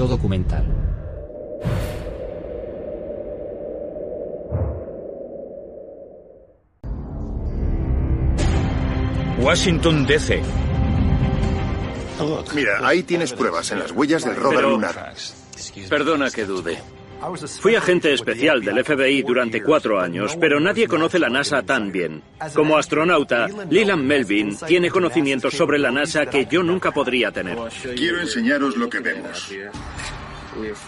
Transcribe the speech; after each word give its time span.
Yo 0.00 0.08
documental. 0.08 0.64
Washington, 9.40 10.06
D.C. 10.06 10.40
Mira, 12.54 12.78
ahí 12.82 13.02
tienes 13.02 13.34
pruebas 13.34 13.72
en 13.72 13.80
las 13.80 13.92
huellas 13.92 14.24
del 14.24 14.36
rover 14.36 14.64
lunar. 14.64 15.12
Perdona 15.90 16.30
que 16.30 16.46
dude. 16.46 16.78
Fui 17.60 17.74
agente 17.74 18.12
especial 18.12 18.62
del 18.62 18.84
FBI 18.84 19.22
durante 19.22 19.62
cuatro 19.62 20.00
años, 20.00 20.36
pero 20.40 20.58
nadie 20.58 20.88
conoce 20.88 21.18
la 21.18 21.28
NASA 21.28 21.62
tan 21.62 21.92
bien. 21.92 22.22
Como 22.54 22.78
astronauta, 22.78 23.48
Leland 23.68 24.04
Melvin 24.04 24.56
tiene 24.66 24.90
conocimientos 24.90 25.54
sobre 25.54 25.78
la 25.78 25.90
NASA 25.90 26.26
que 26.26 26.46
yo 26.46 26.62
nunca 26.62 26.90
podría 26.92 27.30
tener. 27.30 27.58
Quiero 27.96 28.20
enseñaros 28.20 28.76
lo 28.76 28.88
que 28.88 29.00
vemos. 29.00 29.52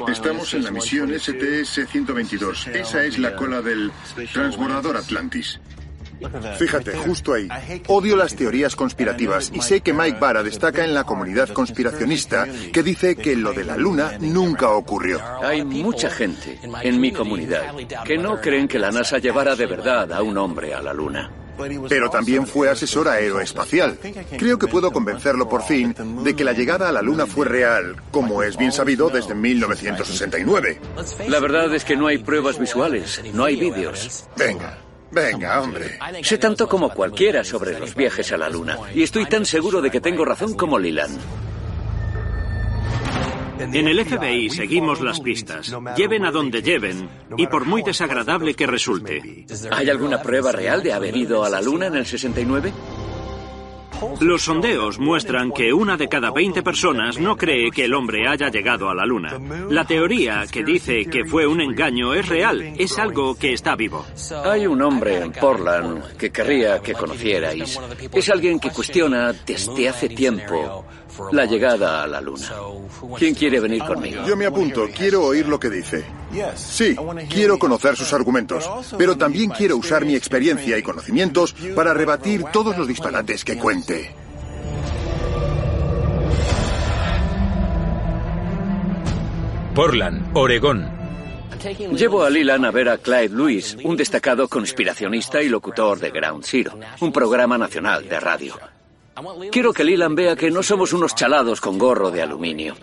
Estamos 0.08 0.54
en 0.54 0.64
la 0.64 0.70
misión 0.70 1.10
STS-122. 1.10 2.74
Esa 2.74 3.04
es 3.04 3.18
la 3.18 3.36
cola 3.36 3.62
del 3.62 3.92
transbordador 4.32 4.96
Atlantis. 4.96 5.60
Fíjate, 6.58 6.92
justo 6.92 7.34
ahí. 7.34 7.48
Odio 7.88 8.16
las 8.16 8.34
teorías 8.34 8.76
conspirativas 8.76 9.50
y 9.54 9.60
sé 9.60 9.80
que 9.80 9.92
Mike 9.92 10.18
Barra 10.18 10.42
destaca 10.42 10.84
en 10.84 10.94
la 10.94 11.04
comunidad 11.04 11.48
conspiracionista 11.50 12.46
que 12.72 12.82
dice 12.82 13.16
que 13.16 13.36
lo 13.36 13.52
de 13.52 13.64
la 13.64 13.76
Luna 13.76 14.12
nunca 14.20 14.70
ocurrió. 14.70 15.20
Hay 15.42 15.64
mucha 15.64 16.10
gente 16.10 16.58
en 16.82 17.00
mi 17.00 17.12
comunidad 17.12 17.74
que 18.04 18.18
no 18.18 18.40
creen 18.40 18.68
que 18.68 18.78
la 18.78 18.90
NASA 18.90 19.18
llevara 19.18 19.56
de 19.56 19.66
verdad 19.66 20.12
a 20.12 20.22
un 20.22 20.36
hombre 20.38 20.74
a 20.74 20.82
la 20.82 20.92
Luna. 20.92 21.30
Pero 21.88 22.10
también 22.10 22.46
fue 22.46 22.70
asesor 22.70 23.08
aeroespacial. 23.08 23.98
Creo 24.38 24.58
que 24.58 24.66
puedo 24.66 24.90
convencerlo 24.90 25.48
por 25.48 25.62
fin 25.62 25.94
de 26.24 26.34
que 26.34 26.44
la 26.44 26.52
llegada 26.52 26.88
a 26.88 26.92
la 26.92 27.02
Luna 27.02 27.26
fue 27.26 27.46
real, 27.46 27.96
como 28.10 28.42
es 28.42 28.56
bien 28.56 28.72
sabido 28.72 29.10
desde 29.10 29.34
1969. 29.34 30.80
La 31.28 31.40
verdad 31.40 31.72
es 31.74 31.84
que 31.84 31.96
no 31.96 32.06
hay 32.06 32.18
pruebas 32.18 32.58
visuales, 32.58 33.22
no 33.34 33.44
hay 33.44 33.56
vídeos. 33.56 34.24
Venga, 34.36 34.78
venga, 35.12 35.60
hombre. 35.60 35.98
Sé 36.22 36.38
tanto 36.38 36.68
como 36.68 36.90
cualquiera 36.90 37.44
sobre 37.44 37.78
los 37.78 37.94
viajes 37.94 38.32
a 38.32 38.36
la 38.36 38.48
Luna 38.48 38.78
y 38.94 39.02
estoy 39.02 39.26
tan 39.26 39.44
seguro 39.44 39.80
de 39.80 39.90
que 39.90 40.00
tengo 40.00 40.24
razón 40.24 40.54
como 40.54 40.78
Leland. 40.78 41.18
En 43.58 43.86
el 43.86 44.04
FBI 44.04 44.50
seguimos 44.50 45.00
las 45.00 45.20
pistas, 45.20 45.72
lleven 45.96 46.24
a 46.24 46.32
donde 46.32 46.62
lleven, 46.62 47.08
y 47.36 47.46
por 47.46 47.64
muy 47.64 47.82
desagradable 47.82 48.54
que 48.54 48.66
resulte. 48.66 49.46
¿Hay 49.70 49.88
alguna 49.88 50.20
prueba 50.20 50.50
real 50.50 50.82
de 50.82 50.92
haber 50.92 51.16
ido 51.16 51.44
a 51.44 51.48
la 51.48 51.60
Luna 51.60 51.86
en 51.86 51.96
el 51.96 52.06
69? 52.06 52.72
Los 54.20 54.42
sondeos 54.42 54.98
muestran 54.98 55.52
que 55.52 55.72
una 55.72 55.96
de 55.96 56.08
cada 56.08 56.30
20 56.30 56.62
personas 56.62 57.18
no 57.18 57.36
cree 57.36 57.70
que 57.70 57.84
el 57.84 57.94
hombre 57.94 58.28
haya 58.28 58.48
llegado 58.48 58.88
a 58.88 58.94
la 58.94 59.06
Luna. 59.06 59.38
La 59.68 59.84
teoría 59.84 60.44
que 60.50 60.64
dice 60.64 61.04
que 61.06 61.24
fue 61.24 61.46
un 61.46 61.60
engaño 61.60 62.14
es 62.14 62.28
real, 62.28 62.74
es 62.78 62.98
algo 62.98 63.34
que 63.34 63.52
está 63.52 63.76
vivo. 63.76 64.04
Hay 64.44 64.66
un 64.66 64.82
hombre 64.82 65.18
en 65.18 65.32
Portland 65.32 66.16
que 66.16 66.30
querría 66.30 66.80
que 66.80 66.94
conocierais. 66.94 67.78
Es 68.12 68.30
alguien 68.30 68.58
que 68.58 68.70
cuestiona 68.70 69.32
desde 69.32 69.88
hace 69.88 70.08
tiempo 70.08 70.84
la 71.32 71.44
llegada 71.44 72.02
a 72.02 72.06
la 72.06 72.20
Luna. 72.20 72.48
¿Quién 73.18 73.34
quiere 73.34 73.60
venir 73.60 73.82
conmigo? 73.84 74.24
Yo 74.26 74.36
me 74.36 74.46
apunto, 74.46 74.88
quiero 74.94 75.24
oír 75.24 75.48
lo 75.48 75.58
que 75.58 75.70
dice. 75.70 76.04
Sí, 76.54 76.96
quiero 77.28 77.58
conocer 77.58 77.96
sus 77.96 78.12
argumentos, 78.12 78.68
pero 78.96 79.16
también 79.16 79.50
quiero 79.50 79.76
usar 79.76 80.04
mi 80.04 80.14
experiencia 80.14 80.78
y 80.78 80.82
conocimientos 80.82 81.54
para 81.74 81.94
rebatir 81.94 82.44
todos 82.52 82.76
los 82.76 82.88
disparates 82.88 83.44
que 83.44 83.58
cuente. 83.58 84.14
Portland, 89.74 90.36
Oregón. 90.36 91.02
Llevo 91.96 92.24
a 92.24 92.30
Leland 92.30 92.66
a 92.66 92.70
ver 92.70 92.88
a 92.88 92.98
Clyde 92.98 93.30
Lewis, 93.30 93.76
un 93.84 93.96
destacado 93.96 94.48
conspiracionista 94.48 95.40
y 95.40 95.48
locutor 95.48 95.98
de 95.98 96.10
Ground 96.10 96.44
Zero, 96.44 96.78
un 97.00 97.12
programa 97.12 97.56
nacional 97.56 98.08
de 98.08 98.20
radio. 98.20 98.58
Quiero 99.50 99.72
que 99.72 99.84
Leland 99.84 100.16
vea 100.16 100.36
que 100.36 100.50
no 100.50 100.62
somos 100.62 100.92
unos 100.92 101.14
chalados 101.14 101.60
con 101.60 101.78
gorro 101.78 102.10
de 102.10 102.22
aluminio. 102.22 102.76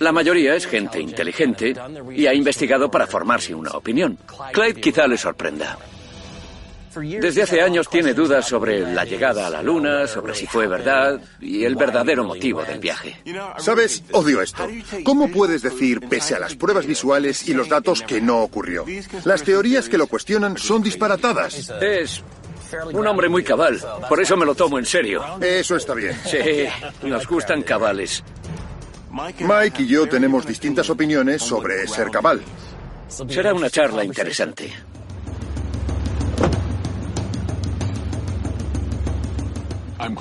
La 0.00 0.12
mayoría 0.12 0.54
es 0.54 0.66
gente 0.66 1.00
inteligente 1.00 1.74
y 2.14 2.26
ha 2.26 2.34
investigado 2.34 2.90
para 2.90 3.06
formarse 3.06 3.54
una 3.54 3.70
opinión. 3.70 4.18
Clyde 4.52 4.80
quizá 4.80 5.06
le 5.06 5.16
sorprenda. 5.16 5.78
Desde 6.94 7.42
hace 7.42 7.62
años 7.62 7.88
tiene 7.88 8.12
dudas 8.12 8.46
sobre 8.46 8.80
la 8.80 9.06
llegada 9.06 9.46
a 9.46 9.50
la 9.50 9.62
Luna, 9.62 10.06
sobre 10.06 10.34
si 10.34 10.46
fue 10.46 10.66
verdad 10.66 11.20
y 11.40 11.64
el 11.64 11.74
verdadero 11.74 12.24
motivo 12.24 12.62
del 12.64 12.80
viaje. 12.80 13.16
¿Sabes? 13.56 14.02
Odio 14.12 14.42
esto. 14.42 14.68
¿Cómo 15.02 15.30
puedes 15.30 15.62
decir, 15.62 16.00
pese 16.00 16.34
a 16.34 16.38
las 16.38 16.54
pruebas 16.54 16.86
visuales 16.86 17.48
y 17.48 17.54
los 17.54 17.68
datos, 17.68 18.02
que 18.02 18.20
no 18.20 18.42
ocurrió? 18.42 18.84
Las 19.24 19.42
teorías 19.42 19.88
que 19.88 19.96
lo 19.96 20.06
cuestionan 20.06 20.58
son 20.58 20.82
disparatadas. 20.82 21.70
Es 21.80 22.22
un 22.92 23.06
hombre 23.06 23.28
muy 23.28 23.42
cabal, 23.42 23.80
por 24.08 24.20
eso 24.20 24.36
me 24.36 24.46
lo 24.46 24.54
tomo 24.54 24.78
en 24.78 24.86
serio. 24.86 25.22
Eso 25.40 25.76
está 25.76 25.94
bien. 25.94 26.16
Sí, 26.24 26.38
nos 27.02 27.26
gustan 27.26 27.62
cabales. 27.62 28.22
Mike 29.10 29.82
y 29.82 29.86
yo 29.86 30.08
tenemos 30.08 30.46
distintas 30.46 30.88
opiniones 30.88 31.42
sobre 31.42 31.86
ser 31.86 32.10
cabal. 32.10 32.40
Será 33.28 33.52
una 33.52 33.68
charla 33.68 34.04
interesante. 34.04 34.72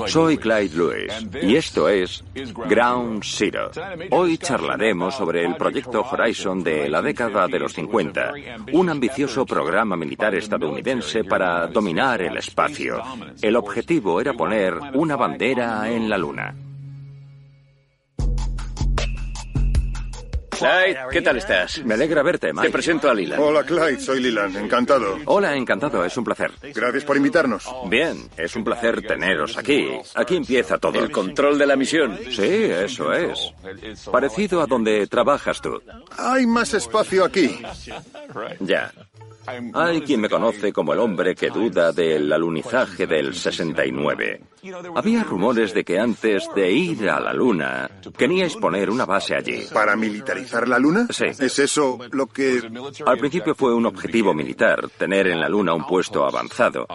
Soy 0.08 0.38
Clyde 0.38 0.76
Lewis 0.76 1.28
y 1.42 1.56
esto 1.56 1.90
es 1.90 2.24
Ground 2.68 3.24
Zero. 3.24 3.72
Hoy 4.12 4.38
charlaremos 4.38 5.16
sobre 5.16 5.44
el 5.46 5.56
proyecto 5.56 6.02
Horizon 6.02 6.64
de 6.64 6.90
la 6.90 7.02
década 7.02 7.48
de 7.48 7.60
los 7.60 7.74
50, 7.74 8.34
un 8.74 8.90
ambicioso 8.90 9.46
programa 9.46 9.96
militar 9.96 10.36
estadounidense 10.36 11.24
para 11.24 11.68
dominar 11.68 12.22
el 12.22 12.38
espacio. 12.38 13.02
El 13.42 13.56
objetivo 13.56 14.22
era 14.22 14.34
poner 14.34 14.76
una 14.94 15.16
bandera 15.16 15.90
en 15.92 16.10
la 16.10 16.18
Luna. 16.18 16.56
Clyde, 20.62 21.00
¿qué 21.12 21.22
tal 21.22 21.38
estás? 21.38 21.84
Me 21.84 21.96
alegra 21.96 22.22
verte, 22.22 22.54
Mike. 22.54 22.68
Te 22.68 22.72
presento 22.72 23.10
a 23.10 23.16
Lila. 23.16 23.40
Hola 23.42 23.64
Clyde, 23.64 24.00
soy 24.00 24.22
Leland, 24.22 24.56
encantado. 24.58 25.18
Hola, 25.26 25.56
encantado, 25.56 26.06
es 26.06 26.16
un 26.16 26.24
placer. 26.24 26.52
Gracias 26.62 27.04
por 27.04 27.18
invitarnos. 27.18 27.68
Bien, 27.90 28.30
es 28.38 28.56
un 28.56 28.64
placer 28.64 29.02
teneros 29.02 29.58
aquí. 29.58 29.90
Aquí 30.14 30.36
empieza 30.36 30.78
todo. 30.78 31.00
El 31.04 31.12
control 31.12 31.58
de 31.58 31.66
la 31.66 31.76
misión. 31.76 32.20
Sí, 32.30 32.44
eso 32.46 33.12
es. 33.12 33.54
Parecido 34.12 34.62
a 34.62 34.68
donde 34.68 35.08
trabajas 35.08 35.60
tú. 35.62 35.82
Hay 36.18 36.46
más 36.46 36.74
espacio 36.76 37.26
aquí. 37.26 37.60
Ya. 38.60 38.92
Hay 39.74 40.02
quien 40.02 40.22
me 40.22 40.30
conoce 40.30 40.72
como 40.72 40.94
el 40.94 41.00
hombre 41.00 41.36
que 41.36 41.50
duda 41.50 41.92
del 41.92 42.32
alunizaje 42.32 43.08
del 43.08 43.34
69. 43.34 44.42
Había 44.96 45.24
rumores 45.24 45.74
de 45.74 45.84
que 45.84 46.00
antes 46.00 46.48
de 46.56 46.72
ir 46.72 47.10
a 47.10 47.20
la 47.20 47.34
Luna 47.34 47.90
queríais 48.18 48.56
poner 48.56 48.90
una 48.90 49.06
base 49.06 49.36
allí. 49.36 49.66
¿Para 49.74 49.96
militarizar 49.96 50.68
la 50.68 50.78
Luna? 50.78 51.08
Sí. 51.10 51.26
¿Es 51.26 51.60
eso 51.60 51.98
lo 52.12 52.28
que... 52.28 52.62
Al 53.06 53.18
principio 53.18 53.56
fue 53.56 53.74
un 53.74 53.86
objetivo 53.86 54.34
militar, 54.34 54.90
tener 54.98 55.28
en 55.28 55.40
la 55.40 55.50
Luna 55.50 55.74
un 55.74 55.86
puesto 55.86 56.26
avanzado. 56.26 56.86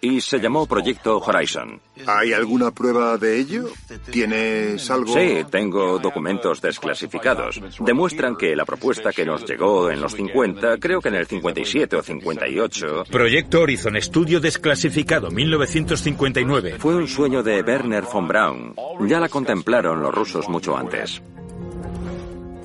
Y 0.00 0.20
se 0.20 0.38
llamó 0.38 0.66
Proyecto 0.66 1.18
Horizon. 1.18 1.80
¿Hay 2.06 2.32
alguna 2.32 2.70
prueba 2.70 3.16
de 3.16 3.38
ello? 3.38 3.68
¿Tienes 4.10 4.90
algo? 4.90 5.14
Sí, 5.14 5.44
tengo 5.50 5.98
documentos 5.98 6.60
desclasificados. 6.60 7.60
Demuestran 7.80 8.36
que 8.36 8.54
la 8.54 8.64
propuesta 8.64 9.12
que 9.12 9.24
nos 9.24 9.44
llegó 9.46 9.90
en 9.90 10.00
los 10.00 10.14
50, 10.14 10.78
creo 10.78 11.00
que 11.00 11.08
en 11.08 11.14
el 11.14 11.26
57 11.26 11.96
o 11.96 12.02
58, 12.02 13.04
Proyecto 13.10 13.60
Horizon, 13.60 13.96
estudio 13.96 14.40
desclasificado, 14.40 15.30
1959. 15.30 16.76
fue 16.78 16.94
un 16.94 17.08
sueño 17.08 17.42
de 17.42 17.62
Werner 17.62 18.04
von 18.12 18.28
Braun. 18.28 18.74
Ya 19.08 19.20
la 19.20 19.28
contemplaron 19.28 20.02
los 20.02 20.14
rusos 20.14 20.48
mucho 20.48 20.76
antes. 20.76 21.22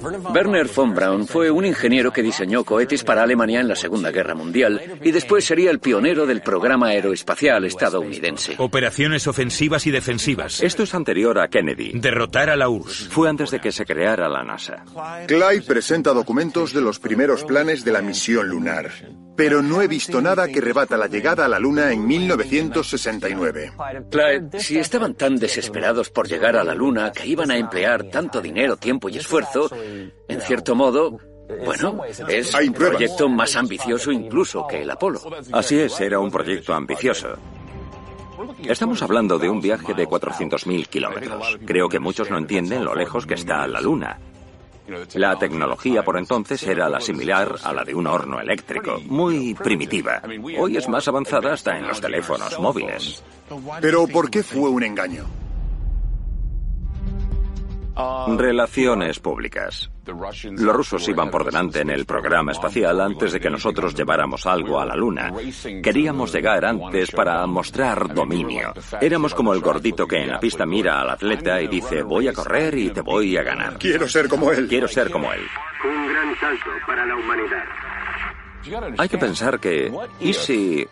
Werner 0.02 0.68
von 0.68 0.94
Braun 0.94 1.28
fue 1.28 1.52
un 1.52 1.66
ingeniero 1.66 2.12
que 2.12 2.22
diseñó 2.22 2.64
cohetes 2.64 3.04
para 3.04 3.24
Alemania 3.24 3.60
en 3.60 3.68
la 3.68 3.76
Segunda 3.76 4.12
Guerra 4.12 4.34
Mundial 4.34 5.00
y 5.04 5.12
después 5.12 5.46
sería 5.46 5.72
el 5.72 5.80
pionero 5.80 6.26
del 6.26 6.42
programa 6.42 6.88
aeroespacial 6.88 7.66
estadounidense. 7.66 8.56
Operaciones 8.58 9.28
ofensivas 9.28 9.86
y 9.88 9.92
defensivas. 9.92 10.62
Esto 10.62 10.84
es 10.84 10.94
anterior 10.94 11.40
a 11.40 11.50
Kennedy. 11.50 11.92
Derrotar 12.00 12.50
a 12.50 12.56
la 12.56 12.70
URSS. 12.70 13.10
Fue 13.10 13.30
antes 13.30 13.52
de 13.52 13.60
que 13.60 13.72
se 13.72 13.86
creara 13.86 14.30
la 14.30 14.44
NASA. 14.44 14.84
Clyde 15.28 15.64
presenta 15.64 16.14
documentos 16.14 16.74
de 16.74 16.82
los 16.82 17.00
primeros 17.00 17.44
planes 17.44 17.84
de 17.84 17.92
la 17.92 18.02
misión 18.02 18.48
lunar. 18.48 18.90
Pero 19.40 19.62
no 19.62 19.82
he 19.82 19.88
visto 19.88 20.22
nada 20.22 20.50
que 20.50 20.60
rebata 20.60 20.98
la 20.98 21.08
llegada 21.08 21.46
a 21.46 21.48
la 21.48 21.60
Luna 21.60 21.94
en 21.94 22.06
1969. 22.06 23.72
Clyde, 24.12 24.60
si 24.60 24.78
estaban 24.78 25.14
tan 25.14 25.38
desesperados 25.38 26.10
por 26.10 26.28
llegar 26.28 26.58
a 26.58 26.64
la 26.66 26.76
Luna 26.76 27.14
que 27.14 27.26
iban 27.26 27.50
a 27.50 27.58
emplear 27.58 28.04
tanto 28.10 28.42
dinero, 28.42 28.76
tiempo 28.76 29.08
y 29.08 29.16
esfuerzo, 29.18 29.70
en 30.28 30.42
cierto 30.42 30.76
modo, 30.76 31.20
bueno, 31.66 32.02
es 32.28 32.54
Hay 32.54 32.68
un 32.68 32.74
pruebas. 32.74 32.98
proyecto 32.98 33.30
más 33.30 33.56
ambicioso 33.56 34.12
incluso 34.12 34.68
que 34.68 34.82
el 34.82 34.92
Apolo. 34.92 35.22
Así 35.54 35.80
es, 35.80 35.98
era 36.02 36.20
un 36.20 36.30
proyecto 36.30 36.74
ambicioso. 36.74 37.30
Estamos 38.66 39.02
hablando 39.02 39.40
de 39.40 39.50
un 39.50 39.62
viaje 39.62 39.94
de 39.94 40.06
400.000 40.06 40.88
kilómetros. 40.88 41.58
Creo 41.66 41.88
que 41.88 42.00
muchos 42.00 42.30
no 42.30 42.38
entienden 42.38 42.84
lo 42.84 42.94
lejos 42.94 43.26
que 43.26 43.36
está 43.36 43.66
la 43.68 43.80
Luna. 43.80 44.20
La 45.16 45.38
tecnología 45.38 46.04
por 46.04 46.18
entonces 46.18 46.64
era 46.64 46.90
la 46.90 47.00
similar 47.00 47.56
a 47.64 47.74
la 47.74 47.84
de 47.84 47.94
un 47.94 48.08
horno 48.08 48.40
eléctrico, 48.40 49.00
muy 49.06 49.54
primitiva. 49.54 50.22
Hoy 50.58 50.78
es 50.78 50.88
más 50.88 51.08
avanzada 51.08 51.54
hasta 51.54 51.78
en 51.78 51.88
los 51.88 52.02
teléfonos 52.02 52.60
móviles. 52.60 53.24
Pero 53.82 54.08
¿por 54.08 54.30
qué 54.30 54.44
fue 54.44 54.70
un 54.70 54.84
engaño? 54.84 55.26
Relaciones 58.38 59.20
públicas. 59.20 59.90
Los 60.06 60.76
rusos 60.76 61.08
iban 61.08 61.30
por 61.30 61.46
delante 61.46 61.82
en 61.82 61.90
el 61.90 62.06
programa 62.06 62.52
espacial 62.52 63.00
antes 63.02 63.32
de 63.32 63.40
que 63.40 63.50
nosotros 63.50 63.94
lleváramos 63.94 64.46
algo 64.46 64.80
a 64.80 64.86
la 64.86 64.96
Luna. 64.96 65.34
Queríamos 65.84 66.34
llegar 66.34 66.66
antes 66.66 67.12
para 67.12 67.46
mostrar 67.46 68.14
dominio. 68.14 68.74
Éramos 69.02 69.36
como 69.36 69.54
el 69.54 69.62
gordito 69.62 70.08
que 70.08 70.18
en 70.18 70.30
la 70.30 70.40
pista 70.40 70.66
mira 70.66 71.02
al 71.02 71.10
atleta 71.12 71.62
y 71.62 71.68
dice, 71.68 72.02
voy 72.02 72.28
a 72.28 72.34
correr 72.34 72.78
y 72.78 72.90
te 72.90 73.02
voy 73.02 73.38
a 73.38 73.44
ganar. 73.44 73.78
Quiero 73.78 74.08
ser 74.08 74.28
como 74.28 74.52
él. 74.52 74.68
Quiero 74.68 74.88
ser 74.88 75.12
como 75.12 75.32
él. 75.32 75.42
Un 75.84 76.08
gran 76.08 76.36
salto 76.40 76.70
para 76.88 77.06
la 77.06 77.16
humanidad. 77.16 77.64
Hay 78.98 79.10
que 79.10 79.18
pensar 79.18 79.60
que, 79.60 79.92
¿y 80.20 80.34
si 80.34 80.88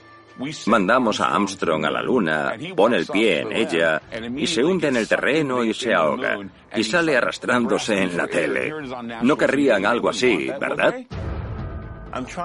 mandamos 0.68 1.20
a 1.20 1.34
Armstrong 1.34 1.86
a 1.86 1.92
la 1.92 2.02
Luna, 2.02 2.54
pone 2.76 2.98
el 2.98 3.06
pie 3.06 3.42
en 3.42 3.54
ella 3.54 4.02
y 4.36 4.48
se 4.48 4.64
hunde 4.64 4.88
en 4.88 4.98
el 4.98 5.08
terreno 5.08 5.64
y 5.64 5.74
se 5.74 5.94
ahoga 5.94 6.38
y 6.76 6.84
sale 6.84 7.18
arrastrándose 7.18 8.02
en 8.02 8.18
la 8.18 8.28
tele? 8.28 8.74
No 9.22 9.38
querrían 9.38 9.86
algo 9.86 10.10
así, 10.10 10.50
¿verdad? 10.60 10.96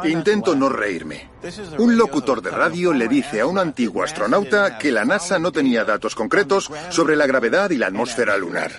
Intento 0.04 0.54
no 0.54 0.68
reírme. 0.68 1.30
Un 1.78 1.96
locutor 1.96 2.42
de 2.42 2.50
radio 2.50 2.92
le 2.92 3.08
dice 3.08 3.40
a 3.40 3.46
un 3.46 3.58
antiguo 3.58 4.02
astronauta 4.02 4.76
que 4.78 4.92
la 4.92 5.04
NASA 5.04 5.38
no 5.38 5.52
tenía 5.52 5.84
datos 5.84 6.14
concretos 6.14 6.70
sobre 6.90 7.16
la 7.16 7.26
gravedad 7.26 7.70
y 7.70 7.76
la 7.76 7.86
atmósfera 7.86 8.36
lunar. 8.36 8.70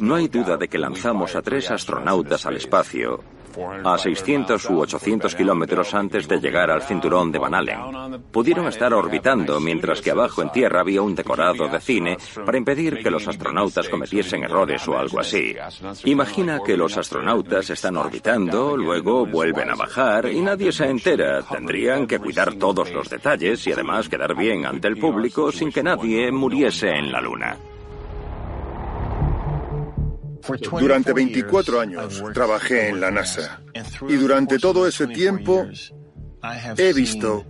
No 0.00 0.16
hay 0.16 0.28
duda 0.28 0.56
de 0.56 0.68
que 0.68 0.78
lanzamos 0.78 1.36
a 1.36 1.42
tres 1.42 1.70
astronautas 1.70 2.44
al 2.46 2.56
espacio 2.56 3.22
a 3.84 3.98
600 3.98 4.70
u 4.70 4.80
800 4.80 5.34
kilómetros 5.34 5.94
antes 5.94 6.28
de 6.28 6.40
llegar 6.40 6.70
al 6.70 6.82
cinturón 6.82 7.32
de 7.32 7.38
Van 7.38 7.54
Allen. 7.54 8.22
Pudieron 8.30 8.66
estar 8.66 8.92
orbitando 8.92 9.60
mientras 9.60 10.00
que 10.00 10.10
abajo 10.10 10.42
en 10.42 10.52
tierra 10.52 10.80
había 10.80 11.02
un 11.02 11.14
decorado 11.14 11.68
de 11.68 11.80
cine 11.80 12.16
para 12.44 12.58
impedir 12.58 13.02
que 13.02 13.10
los 13.10 13.26
astronautas 13.26 13.88
cometiesen 13.88 14.44
errores 14.44 14.86
o 14.88 14.98
algo 14.98 15.20
así. 15.20 15.56
Imagina 16.04 16.60
que 16.64 16.76
los 16.76 16.96
astronautas 16.96 17.70
están 17.70 17.96
orbitando, 17.96 18.76
luego 18.76 19.26
vuelven 19.26 19.70
a 19.70 19.74
bajar 19.74 20.30
y 20.30 20.40
nadie 20.40 20.72
se 20.72 20.86
entera. 20.86 21.42
Tendrían 21.42 22.06
que 22.06 22.18
cuidar 22.18 22.54
todos 22.54 22.90
los 22.92 23.08
detalles 23.08 23.66
y 23.66 23.72
además 23.72 24.08
quedar 24.08 24.36
bien 24.36 24.66
ante 24.66 24.88
el 24.88 24.98
público 24.98 25.52
sin 25.52 25.72
que 25.72 25.82
nadie 25.82 26.30
muriese 26.30 26.90
en 26.90 27.12
la 27.12 27.20
Luna. 27.20 27.56
Durante 30.78 31.12
24 31.12 31.80
años 31.80 32.22
trabajé 32.32 32.88
en 32.88 33.00
la 33.00 33.10
NASA 33.10 33.60
y 34.08 34.14
durante 34.14 34.58
todo 34.58 34.86
ese 34.86 35.06
tiempo 35.06 35.66
he 36.76 36.92
visto 36.92 37.44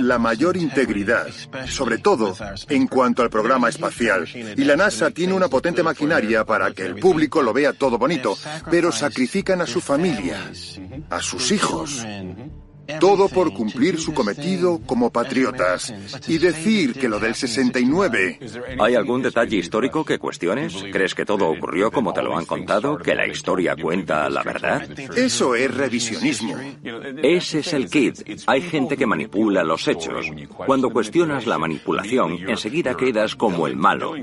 la 0.00 0.18
mayor 0.18 0.56
integridad, 0.56 1.28
sobre 1.68 1.98
todo 1.98 2.36
en 2.68 2.86
cuanto 2.86 3.22
al 3.22 3.30
programa 3.30 3.68
espacial. 3.68 4.28
Y 4.34 4.64
la 4.64 4.76
NASA 4.76 5.10
tiene 5.10 5.32
una 5.32 5.48
potente 5.48 5.82
maquinaria 5.82 6.44
para 6.44 6.72
que 6.72 6.86
el 6.86 6.96
público 6.96 7.42
lo 7.42 7.52
vea 7.52 7.72
todo 7.72 7.98
bonito, 7.98 8.36
pero 8.70 8.90
sacrifican 8.90 9.60
a 9.60 9.66
su 9.66 9.80
familia, 9.80 10.50
a 11.08 11.20
sus 11.20 11.52
hijos. 11.52 12.04
Todo 12.98 13.28
por 13.28 13.52
cumplir 13.52 14.00
su 14.00 14.12
cometido 14.12 14.80
como 14.86 15.10
patriotas. 15.10 15.92
Y 16.26 16.38
decir 16.38 16.94
que 16.94 17.08
lo 17.08 17.18
del 17.18 17.34
69 17.34 18.38
¿Hay 18.78 18.94
algún 18.94 19.22
detalle 19.22 19.56
histórico 19.56 20.04
que 20.04 20.18
cuestiones? 20.18 20.84
¿Crees 20.90 21.14
que 21.14 21.24
todo 21.24 21.48
ocurrió 21.48 21.90
como 21.90 22.12
te 22.12 22.22
lo 22.22 22.36
han 22.36 22.46
contado? 22.46 22.98
¿Que 22.98 23.14
la 23.14 23.26
historia 23.26 23.76
cuenta 23.76 24.28
la 24.28 24.42
verdad? 24.42 24.88
Eso 25.16 25.54
es 25.54 25.74
revisionismo. 25.74 26.56
Ese 27.22 27.60
es 27.60 27.72
el 27.72 27.90
kit. 27.90 28.42
Hay 28.46 28.62
gente 28.62 28.96
que 28.96 29.06
manipula 29.06 29.62
los 29.64 29.86
hechos. 29.88 30.26
Cuando 30.66 30.90
cuestionas 30.90 31.46
la 31.46 31.58
manipulación, 31.58 32.38
enseguida 32.48 32.96
quedas 32.96 33.36
como 33.36 33.66
el 33.66 33.76
malo. 33.76 34.14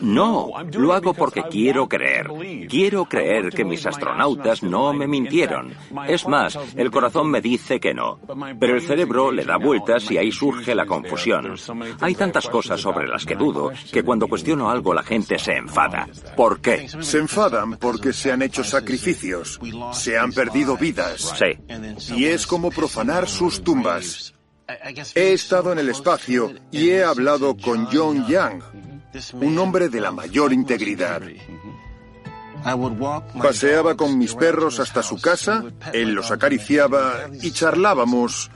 No, 0.00 0.50
lo 0.72 0.92
hago 0.92 1.14
porque 1.14 1.42
quiero 1.50 1.88
creer. 1.88 2.28
Quiero 2.68 3.04
creer 3.06 3.50
que 3.50 3.64
mis 3.64 3.86
astronautas 3.86 4.62
no 4.62 4.92
me 4.92 5.06
mintieron. 5.06 5.72
Es 6.06 6.26
más, 6.26 6.58
el 6.76 6.90
corazón 6.90 7.30
me 7.30 7.40
dice 7.40 7.80
que 7.80 7.94
no. 7.94 8.13
Pero 8.58 8.74
el 8.74 8.82
cerebro 8.82 9.30
le 9.30 9.44
da 9.44 9.56
vueltas 9.56 10.10
y 10.10 10.18
ahí 10.18 10.32
surge 10.32 10.74
la 10.74 10.86
confusión. 10.86 11.54
Hay 12.00 12.14
tantas 12.14 12.48
cosas 12.48 12.80
sobre 12.80 13.08
las 13.08 13.24
que 13.24 13.34
dudo 13.34 13.70
que 13.92 14.02
cuando 14.02 14.28
cuestiono 14.28 14.70
algo 14.70 14.94
la 14.94 15.02
gente 15.02 15.38
se 15.38 15.56
enfada. 15.56 16.08
¿Por 16.36 16.60
qué? 16.60 16.88
Se 17.00 17.18
enfadan 17.18 17.76
porque 17.76 18.12
se 18.12 18.32
han 18.32 18.42
hecho 18.42 18.64
sacrificios, 18.64 19.60
se 19.92 20.18
han 20.18 20.32
perdido 20.32 20.76
vidas. 20.76 21.34
Sí. 21.38 22.14
Y 22.14 22.26
es 22.26 22.46
como 22.46 22.70
profanar 22.70 23.28
sus 23.28 23.62
tumbas. 23.62 24.34
He 25.14 25.32
estado 25.32 25.72
en 25.72 25.78
el 25.78 25.90
espacio 25.90 26.52
y 26.70 26.90
he 26.90 27.04
hablado 27.04 27.56
con 27.56 27.86
John 27.86 28.26
Young, 28.26 28.62
un 29.34 29.58
hombre 29.58 29.88
de 29.88 30.00
la 30.00 30.10
mayor 30.10 30.52
integridad. 30.52 31.22
Paseaba 33.40 33.94
con 33.96 34.18
mis 34.18 34.34
perros 34.34 34.80
hasta 34.80 35.02
su 35.02 35.20
casa, 35.20 35.64
él 35.92 36.12
los 36.12 36.30
acariciaba 36.30 37.28
y 37.42 37.50
charlábamos 37.50 38.50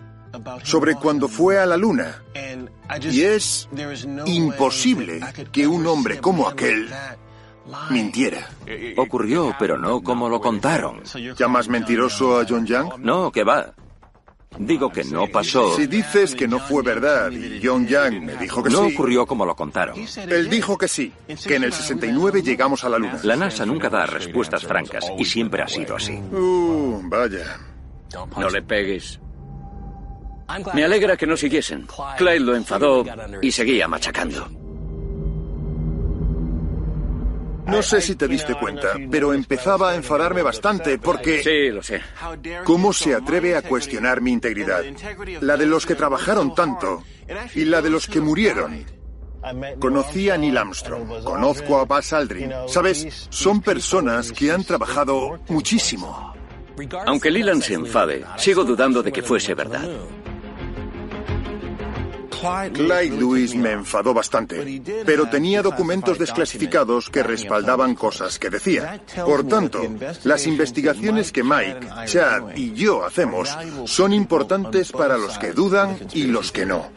sobre 0.62 0.94
cuando 0.94 1.28
fue 1.28 1.58
a 1.58 1.66
la 1.66 1.76
luna. 1.76 2.22
Y 3.10 3.22
es 3.22 3.68
imposible 4.26 5.20
que 5.52 5.66
un 5.66 5.86
hombre 5.86 6.18
como 6.18 6.48
aquel 6.48 6.88
mintiera. 7.90 8.48
Ocurrió, 8.96 9.54
pero 9.58 9.78
no 9.78 10.02
como 10.02 10.28
lo 10.28 10.40
contaron. 10.40 11.02
¿Llamas 11.36 11.68
mentiroso 11.68 12.40
a 12.40 12.46
John 12.48 12.66
Young? 12.66 12.98
No, 12.98 13.30
que 13.30 13.44
va. 13.44 13.74
Digo 14.58 14.90
que 14.90 15.04
no 15.04 15.26
pasó. 15.28 15.76
Si 15.76 15.86
dices 15.86 16.34
que 16.34 16.48
no 16.48 16.58
fue 16.58 16.82
verdad 16.82 17.30
y 17.30 17.60
John 17.62 17.86
Young 17.86 18.22
me 18.22 18.36
dijo 18.36 18.62
que 18.62 18.70
No 18.70 18.86
sí, 18.88 18.94
ocurrió 18.94 19.26
como 19.26 19.44
lo 19.44 19.54
contaron. 19.54 19.96
él 20.16 20.48
dijo 20.48 20.76
que 20.78 20.88
sí, 20.88 21.12
que 21.46 21.56
en 21.56 21.64
el 21.64 21.72
69 21.72 22.42
llegamos 22.42 22.82
a 22.82 22.88
la 22.88 22.98
luna. 22.98 23.20
La 23.22 23.36
NASA 23.36 23.66
nunca 23.66 23.88
da 23.90 24.06
respuestas 24.06 24.64
francas 24.64 25.04
y 25.18 25.24
siempre 25.24 25.62
ha 25.62 25.68
sido 25.68 25.96
así. 25.96 26.14
Uh, 26.14 27.00
vaya. 27.04 27.58
No 28.36 28.48
le 28.48 28.62
pegues. 28.62 29.20
Me 30.74 30.82
alegra 30.82 31.16
que 31.16 31.26
no 31.26 31.36
siguiesen. 31.36 31.86
Clyde 32.16 32.40
lo 32.40 32.56
enfadó 32.56 33.04
y 33.42 33.52
seguía 33.52 33.86
machacando. 33.86 34.48
No 37.68 37.82
sé 37.82 38.00
si 38.00 38.16
te 38.16 38.26
diste 38.26 38.54
cuenta, 38.54 38.94
pero 39.10 39.32
empezaba 39.32 39.90
a 39.90 39.94
enfadarme 39.94 40.42
bastante 40.42 40.98
porque... 40.98 41.42
Sí, 41.42 41.70
lo 41.70 41.82
sé. 41.82 42.00
¿Cómo 42.64 42.92
se 42.92 43.14
atreve 43.14 43.56
a 43.56 43.62
cuestionar 43.62 44.20
mi 44.20 44.32
integridad? 44.32 44.82
La 45.40 45.56
de 45.56 45.66
los 45.66 45.86
que 45.86 45.94
trabajaron 45.94 46.54
tanto 46.54 47.04
y 47.54 47.64
la 47.64 47.82
de 47.82 47.90
los 47.90 48.06
que 48.06 48.20
murieron. 48.20 48.84
Conocí 49.78 50.30
a 50.30 50.36
Neil 50.36 50.56
Armstrong, 50.56 51.22
conozco 51.22 51.78
a 51.78 51.84
Buzz 51.84 52.12
Aldrin. 52.12 52.52
Sabes, 52.66 53.28
son 53.30 53.60
personas 53.60 54.32
que 54.32 54.50
han 54.50 54.64
trabajado 54.64 55.38
muchísimo. 55.48 56.34
Aunque 57.06 57.30
Leland 57.30 57.62
se 57.62 57.74
enfade, 57.74 58.24
sigo 58.36 58.64
dudando 58.64 59.02
de 59.02 59.12
que 59.12 59.22
fuese 59.22 59.54
verdad. 59.54 59.88
Clyde 62.40 63.16
Lewis 63.16 63.54
me 63.54 63.72
enfadó 63.72 64.14
bastante, 64.14 64.82
pero 65.04 65.28
tenía 65.28 65.62
documentos 65.62 66.18
desclasificados 66.18 67.10
que 67.10 67.22
respaldaban 67.22 67.94
cosas 67.94 68.38
que 68.38 68.50
decía. 68.50 69.00
Por 69.24 69.46
tanto, 69.46 69.80
las 70.24 70.46
investigaciones 70.46 71.32
que 71.32 71.42
Mike, 71.42 71.88
Chad 72.06 72.56
y 72.56 72.72
yo 72.72 73.04
hacemos 73.04 73.56
son 73.84 74.12
importantes 74.12 74.92
para 74.92 75.16
los 75.16 75.38
que 75.38 75.52
dudan 75.52 75.98
y 76.12 76.24
los 76.24 76.52
que 76.52 76.66
no. 76.66 76.90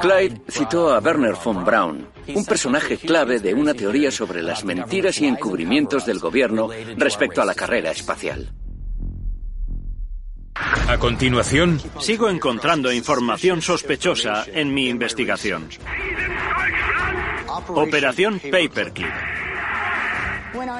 Clyde 0.00 0.42
citó 0.48 0.94
a 0.94 1.00
Werner 1.00 1.34
von 1.42 1.64
Braun, 1.64 2.06
un 2.34 2.44
personaje 2.44 2.96
clave 2.96 3.40
de 3.40 3.54
una 3.54 3.74
teoría 3.74 4.10
sobre 4.10 4.42
las 4.42 4.64
mentiras 4.64 5.20
y 5.20 5.26
encubrimientos 5.26 6.06
del 6.06 6.18
gobierno 6.18 6.68
respecto 6.96 7.42
a 7.42 7.44
la 7.44 7.54
carrera 7.54 7.90
espacial. 7.90 8.52
A 10.90 10.98
continuación, 10.98 11.80
sigo 12.00 12.28
encontrando 12.28 12.90
información 12.90 13.62
sospechosa 13.62 14.44
en 14.52 14.74
mi 14.74 14.88
investigación. 14.88 15.68
Operación 17.68 18.40
Paperclip. 18.40 19.06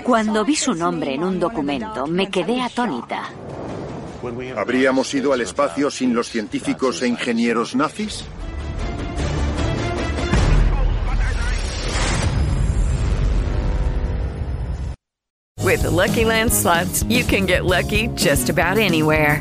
Cuando 0.02 0.44
vi 0.44 0.56
su 0.56 0.74
nombre 0.74 1.14
en 1.14 1.22
un 1.22 1.38
documento, 1.38 2.08
me 2.08 2.28
quedé 2.28 2.60
atónita. 2.60 3.30
¿Habríamos 4.56 5.14
ido 5.14 5.32
al 5.32 5.42
espacio 5.42 5.92
sin 5.92 6.12
los 6.12 6.28
científicos 6.28 7.02
e 7.02 7.06
ingenieros 7.06 7.76
nazis? 7.76 8.24
With 15.62 15.82
the 15.82 15.90
Lucky 15.90 16.24
Land 16.24 16.52
slots, 16.52 17.04
you 17.04 17.22
can 17.22 17.46
get 17.46 17.64
lucky 17.64 18.08
just 18.16 18.50
about 18.50 18.76
anywhere. 18.76 19.40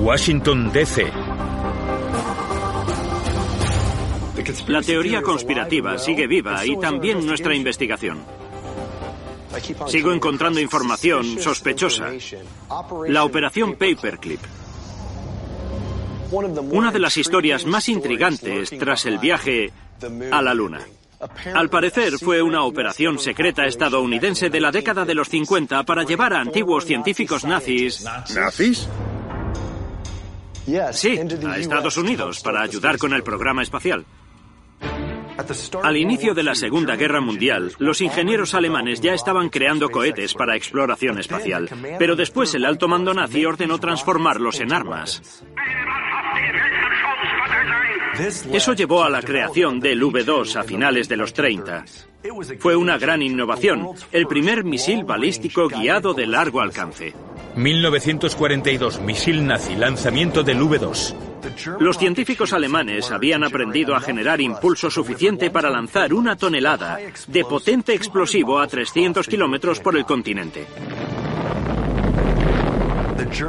Washington, 0.00 0.72
D.C. 0.72 1.12
La 4.66 4.80
teoría 4.80 5.20
conspirativa 5.20 5.98
sigue 5.98 6.26
viva 6.26 6.64
y 6.64 6.78
también 6.78 7.24
nuestra 7.26 7.54
investigación. 7.54 8.18
Sigo 9.88 10.12
encontrando 10.12 10.58
información 10.58 11.38
sospechosa. 11.38 12.12
La 13.08 13.24
operación 13.24 13.72
Paperclip. 13.74 14.40
Una 16.30 16.90
de 16.90 16.98
las 16.98 17.18
historias 17.18 17.66
más 17.66 17.88
intrigantes 17.90 18.70
tras 18.78 19.04
el 19.04 19.18
viaje 19.18 19.70
a 20.32 20.40
la 20.40 20.54
Luna. 20.54 20.80
Al 21.54 21.68
parecer 21.68 22.14
fue 22.18 22.40
una 22.40 22.64
operación 22.64 23.18
secreta 23.18 23.66
estadounidense 23.66 24.48
de 24.48 24.60
la 24.60 24.70
década 24.70 25.04
de 25.04 25.14
los 25.14 25.28
50 25.28 25.82
para 25.82 26.04
llevar 26.04 26.32
a 26.32 26.40
antiguos 26.40 26.86
científicos 26.86 27.44
nazis. 27.44 28.02
¿Nazis? 28.34 28.88
Sí, 30.92 31.18
a 31.46 31.56
Estados 31.56 31.96
Unidos 31.96 32.40
para 32.40 32.62
ayudar 32.62 32.98
con 32.98 33.12
el 33.12 33.22
programa 33.22 33.62
espacial. 33.62 34.04
Al 35.82 35.96
inicio 35.96 36.34
de 36.34 36.42
la 36.42 36.54
Segunda 36.54 36.96
Guerra 36.96 37.20
Mundial, 37.20 37.72
los 37.78 38.00
ingenieros 38.00 38.54
alemanes 38.54 39.00
ya 39.00 39.14
estaban 39.14 39.48
creando 39.48 39.88
cohetes 39.88 40.34
para 40.34 40.54
exploración 40.54 41.18
espacial, 41.18 41.68
pero 41.98 42.14
después 42.14 42.54
el 42.54 42.64
alto 42.64 42.88
mando 42.88 43.14
nazi 43.14 43.44
ordenó 43.44 43.78
transformarlos 43.78 44.60
en 44.60 44.72
armas. 44.72 45.42
Eso 48.52 48.74
llevó 48.74 49.02
a 49.02 49.08
la 49.08 49.22
creación 49.22 49.80
del 49.80 50.02
V-2 50.02 50.56
a 50.56 50.62
finales 50.62 51.08
de 51.08 51.16
los 51.16 51.32
30. 51.32 51.84
Fue 52.58 52.76
una 52.76 52.98
gran 52.98 53.22
innovación, 53.22 53.88
el 54.12 54.26
primer 54.26 54.64
misil 54.64 55.04
balístico 55.04 55.68
guiado 55.68 56.12
de 56.12 56.26
largo 56.26 56.60
alcance. 56.60 57.14
1942, 57.56 59.00
misil 59.00 59.46
nazi, 59.46 59.74
lanzamiento 59.74 60.42
del 60.42 60.62
V-2. 60.62 61.14
Los 61.80 61.98
científicos 61.98 62.52
alemanes 62.52 63.10
habían 63.10 63.42
aprendido 63.42 63.94
a 63.94 64.00
generar 64.00 64.40
impulso 64.40 64.90
suficiente 64.90 65.50
para 65.50 65.70
lanzar 65.70 66.12
una 66.12 66.36
tonelada 66.36 66.98
de 67.26 67.44
potente 67.44 67.94
explosivo 67.94 68.58
a 68.58 68.66
300 68.66 69.26
kilómetros 69.26 69.80
por 69.80 69.96
el 69.96 70.04
continente. 70.04 70.66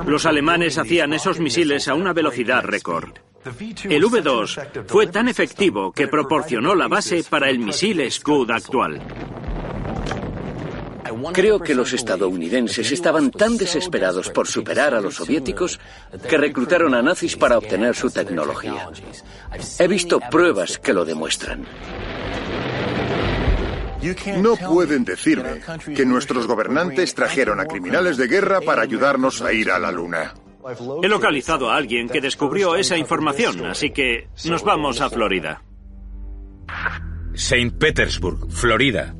Los 0.05 0.25
alemanes 0.25 0.77
hacían 0.77 1.13
esos 1.13 1.39
misiles 1.39 1.87
a 1.87 1.95
una 1.95 2.13
velocidad 2.13 2.63
récord. 2.63 3.30
El 3.83 4.05
V-2 4.05 4.86
fue 4.88 5.07
tan 5.07 5.27
efectivo 5.27 5.91
que 5.91 6.07
proporcionó 6.07 6.75
la 6.75 6.88
base 6.88 7.24
para 7.27 7.50
el 7.50 7.60
misil 7.60 8.10
Scud 8.12 8.51
actual. 8.51 9.01
Creo 11.33 11.60
que 11.60 11.75
los 11.75 11.93
estadounidenses 11.93 12.91
estaban 12.91 13.31
tan 13.31 13.57
desesperados 13.57 14.29
por 14.29 14.48
superar 14.48 14.93
a 14.93 15.01
los 15.01 15.15
soviéticos 15.15 15.79
que 16.27 16.38
reclutaron 16.38 16.93
a 16.93 17.01
nazis 17.01 17.36
para 17.36 17.57
obtener 17.57 17.95
su 17.95 18.10
tecnología. 18.10 18.89
He 19.79 19.88
visto 19.88 20.19
pruebas 20.19 20.77
que 20.77 20.93
lo 20.93 21.05
demuestran. 21.05 21.65
No 24.38 24.55
pueden 24.55 25.05
decirme 25.05 25.62
que 25.95 26.05
nuestros 26.05 26.48
gobernantes 26.48 27.13
trajeron 27.13 27.60
a 27.60 27.65
criminales 27.65 28.17
de 28.17 28.27
guerra 28.27 28.62
para 28.62 28.81
ayudarnos 28.81 29.41
a 29.41 29.53
ir 29.53 29.69
a 29.69 29.77
la 29.77 29.91
Luna. 29.91 30.33
He 31.03 31.07
localizado 31.07 31.69
a 31.69 31.75
alguien 31.75 32.09
que 32.09 32.21
descubrió 32.21 32.75
esa 32.75 32.97
información, 32.97 33.65
así 33.65 33.91
que 33.91 34.27
nos 34.45 34.63
vamos 34.63 35.01
a 35.01 35.09
Florida. 35.09 35.63
St. 37.33 37.71
Petersburg, 37.71 38.51
Florida. 38.51 39.15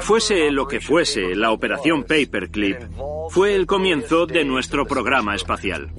Fuese 0.00 0.50
lo 0.50 0.66
que 0.66 0.80
fuese, 0.80 1.34
la 1.34 1.52
operación 1.52 2.04
Paperclip 2.04 2.78
fue 3.28 3.54
el 3.54 3.66
comienzo 3.66 4.26
de 4.26 4.44
nuestro 4.44 4.86
programa 4.86 5.34
espacial. 5.34 5.92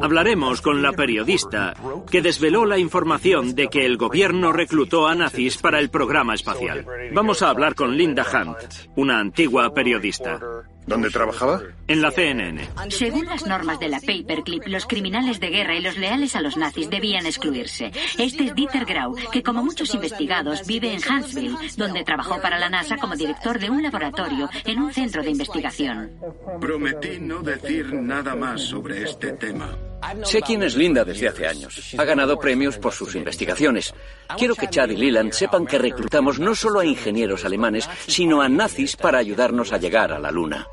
Hablaremos 0.00 0.60
con 0.60 0.82
la 0.82 0.92
periodista 0.92 1.74
que 2.10 2.22
desveló 2.22 2.64
la 2.64 2.78
información 2.78 3.54
de 3.54 3.68
que 3.68 3.86
el 3.86 3.96
gobierno 3.96 4.52
reclutó 4.52 5.06
a 5.06 5.14
nazis 5.14 5.58
para 5.58 5.78
el 5.78 5.90
programa 5.90 6.34
espacial. 6.34 6.84
Vamos 7.12 7.42
a 7.42 7.50
hablar 7.50 7.74
con 7.74 7.96
Linda 7.96 8.24
Hunt, 8.24 8.58
una 8.96 9.20
antigua 9.20 9.72
periodista. 9.72 10.40
¿Dónde 10.86 11.10
trabajaba? 11.10 11.62
En 11.86 12.02
la 12.02 12.10
CNN. 12.10 12.68
Según 12.90 13.26
las 13.26 13.46
normas 13.46 13.78
de 13.78 13.88
la 13.88 14.00
Paperclip, 14.00 14.66
los 14.66 14.86
criminales 14.86 15.38
de 15.38 15.48
guerra 15.48 15.76
y 15.76 15.80
los 15.80 15.96
leales 15.96 16.34
a 16.34 16.40
los 16.40 16.56
nazis 16.56 16.90
debían 16.90 17.26
excluirse. 17.26 17.92
Este 18.18 18.44
es 18.44 18.54
Dieter 18.54 18.84
Grau, 18.84 19.14
que 19.30 19.42
como 19.42 19.62
muchos 19.62 19.94
investigados 19.94 20.66
vive 20.66 20.92
en 20.92 21.00
Huntsville, 21.00 21.56
donde 21.76 22.04
trabajó 22.04 22.40
para 22.40 22.58
la 22.58 22.68
NASA 22.68 22.96
como 22.96 23.14
director 23.14 23.58
de 23.58 23.70
un 23.70 23.82
laboratorio 23.82 24.48
en 24.64 24.80
un 24.80 24.92
centro 24.92 25.22
de 25.22 25.30
investigación. 25.30 26.12
Prometí 26.60 27.18
no 27.20 27.42
decir 27.42 27.92
nada 27.94 28.34
más 28.34 28.62
sobre 28.62 29.02
este 29.02 29.32
tema. 29.32 29.76
Sé 30.24 30.40
quién 30.42 30.62
es 30.62 30.76
Linda 30.76 31.04
desde 31.04 31.28
hace 31.28 31.46
años. 31.46 31.94
Ha 31.96 32.04
ganado 32.04 32.38
premios 32.38 32.78
por 32.78 32.92
sus 32.92 33.14
investigaciones. 33.14 33.94
Quiero 34.36 34.54
que 34.54 34.68
Chad 34.68 34.90
y 34.90 34.96
Leland 34.96 35.32
sepan 35.32 35.66
que 35.66 35.78
reclutamos 35.78 36.38
no 36.38 36.54
solo 36.54 36.80
a 36.80 36.84
ingenieros 36.84 37.44
alemanes, 37.44 37.88
sino 38.06 38.42
a 38.42 38.48
nazis 38.48 38.96
para 38.96 39.18
ayudarnos 39.18 39.72
a 39.72 39.78
llegar 39.78 40.12
a 40.12 40.18
la 40.18 40.30
Luna. 40.30 40.66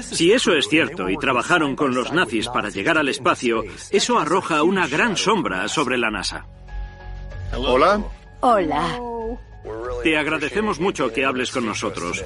Si 0.00 0.32
eso 0.32 0.54
es 0.54 0.68
cierto 0.68 1.08
y 1.08 1.16
trabajaron 1.16 1.76
con 1.76 1.94
los 1.94 2.12
nazis 2.12 2.48
para 2.48 2.68
llegar 2.68 2.98
al 2.98 3.08
espacio, 3.08 3.62
eso 3.90 4.18
arroja 4.18 4.62
una 4.62 4.88
gran 4.88 5.16
sombra 5.16 5.68
sobre 5.68 5.98
la 5.98 6.10
NASA. 6.10 6.46
Hola. 7.56 8.02
Hola. 8.40 9.00
Te 10.02 10.16
agradecemos 10.16 10.80
mucho 10.80 11.12
que 11.12 11.24
hables 11.24 11.50
con 11.50 11.66
nosotros. 11.66 12.24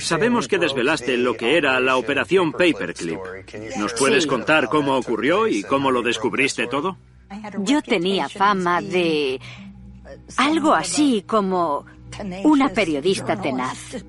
Sabemos 0.00 0.48
que 0.48 0.58
desvelaste 0.58 1.16
lo 1.16 1.34
que 1.34 1.56
era 1.56 1.78
la 1.80 1.96
operación 1.96 2.52
Paperclip. 2.52 3.18
¿Nos 3.78 3.92
puedes 3.94 4.24
Sí. 4.24 4.28
contar 4.28 4.68
cómo 4.68 4.96
ocurrió 4.96 5.46
y 5.46 5.62
cómo 5.62 5.90
lo 5.90 6.02
descubriste 6.02 6.66
todo? 6.66 6.96
Yo 7.60 7.80
tenía 7.82 8.28
fama 8.28 8.80
de 8.82 9.40
algo 10.36 10.74
así 10.74 11.24
como 11.26 11.84
una 12.44 12.68
periodista 12.70 13.40
tenaz. 13.40 14.04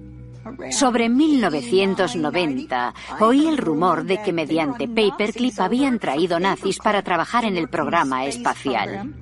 Sobre 0.72 1.07
1990, 1.07 2.93
oí 3.22 3.48
el 3.48 3.57
rumor 3.57 4.03
de 4.03 4.22
que 4.22 4.33
mediante 4.33 4.88
Paperclip 4.89 5.57
habían 5.60 6.00
traído 6.00 6.38
nazis 6.39 6.79
para 6.79 7.01
trabajar 7.01 7.45
en 7.45 7.55
el 7.55 7.69
programa 7.69 8.25
espacial. 8.25 9.13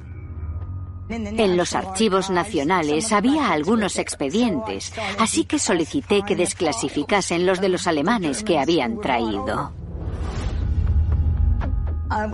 En 1.11 1.57
los 1.57 1.75
archivos 1.75 2.29
nacionales 2.29 3.11
había 3.11 3.51
algunos 3.51 3.97
expedientes, 3.97 4.93
así 5.19 5.43
que 5.43 5.59
solicité 5.59 6.21
que 6.25 6.35
desclasificasen 6.35 7.45
los 7.45 7.59
de 7.59 7.69
los 7.69 7.85
alemanes 7.87 8.43
que 8.43 8.57
habían 8.57 8.99
traído. 9.01 9.73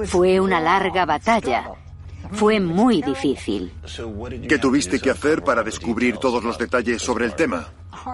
Fue 0.05 0.39
una 0.39 0.60
larga 0.60 1.05
batalla. 1.05 1.72
Fue 2.34 2.60
muy 2.60 3.01
difícil. 3.01 3.72
¿Qué 4.48 4.57
tuviste 4.60 5.00
que 5.00 5.10
hacer 5.10 5.43
para 5.43 5.63
descubrir 5.63 6.17
todos 6.17 6.43
los 6.43 6.57
detalles 6.57 7.01
sobre 7.01 7.25
el 7.25 7.34
tema? 7.34 7.67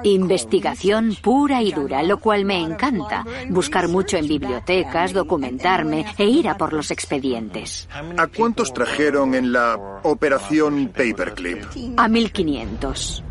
Investigación 0.04 1.16
pura 1.22 1.62
y 1.62 1.72
dura, 1.72 2.04
lo 2.04 2.20
cual 2.20 2.46
me 2.46 2.62
encanta. 2.62 3.26
Buscar 3.50 3.88
mucho 3.88 4.18
en 4.18 4.28
bibliotecas, 4.28 5.14
documentarme 5.14 6.06
e 6.18 6.26
ir 6.26 6.50
a 6.50 6.58
por 6.58 6.74
los 6.74 6.92
expedientes. 6.92 7.88
¿A 8.18 8.28
cuántos 8.28 8.74
trajeron 8.74 9.36
en 9.36 9.52
la 9.52 10.02
operación 10.04 10.90
Paperclip? 10.90 11.64
A 11.98 12.08
1500. 12.08 13.24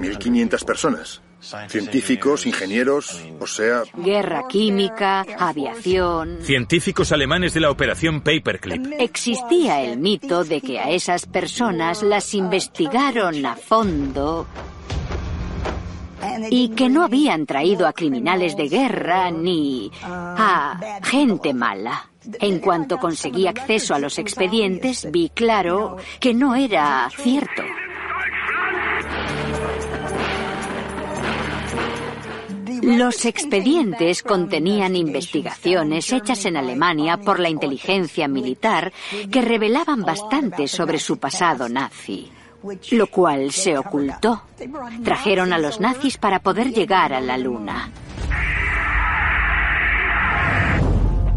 1500 0.00 0.64
personas. 0.64 1.22
Científicos, 1.68 2.46
ingenieros, 2.46 3.20
o 3.40 3.48
sea... 3.48 3.82
Guerra 3.96 4.44
química, 4.48 5.26
aviación... 5.38 6.38
Científicos 6.42 7.10
alemanes 7.10 7.52
de 7.52 7.58
la 7.58 7.70
operación 7.70 8.20
Paperclip. 8.20 8.86
Existía 9.00 9.82
el 9.82 9.98
mito 9.98 10.44
de 10.44 10.60
que 10.60 10.78
a 10.78 10.90
esas 10.90 11.26
personas 11.26 12.04
las 12.04 12.32
investigaron 12.34 13.44
a 13.44 13.56
fondo 13.56 14.46
y 16.50 16.70
que 16.70 16.88
no 16.88 17.04
habían 17.04 17.46
traído 17.46 17.86
a 17.86 17.92
criminales 17.92 18.56
de 18.56 18.68
guerra 18.68 19.30
ni 19.30 19.90
a 20.02 21.00
gente 21.02 21.54
mala. 21.54 22.08
En 22.40 22.60
cuanto 22.60 22.98
conseguí 22.98 23.46
acceso 23.46 23.94
a 23.94 23.98
los 23.98 24.18
expedientes, 24.18 25.10
vi 25.10 25.30
claro 25.30 25.96
que 26.20 26.34
no 26.34 26.54
era 26.54 27.08
cierto. 27.10 27.62
Los 32.82 33.26
expedientes 33.26 34.22
contenían 34.22 34.96
investigaciones 34.96 36.12
hechas 36.12 36.44
en 36.46 36.56
Alemania 36.56 37.16
por 37.16 37.38
la 37.38 37.48
inteligencia 37.48 38.26
militar 38.26 38.92
que 39.30 39.40
revelaban 39.40 40.02
bastante 40.02 40.66
sobre 40.66 40.98
su 40.98 41.18
pasado 41.18 41.68
nazi 41.68 42.30
lo 42.92 43.06
cual 43.06 43.50
se 43.52 43.76
ocultó. 43.76 44.42
Trajeron 45.04 45.52
a 45.52 45.58
los 45.58 45.80
nazis 45.80 46.18
para 46.18 46.40
poder 46.40 46.72
llegar 46.72 47.12
a 47.12 47.20
la 47.20 47.36
Luna. 47.38 47.90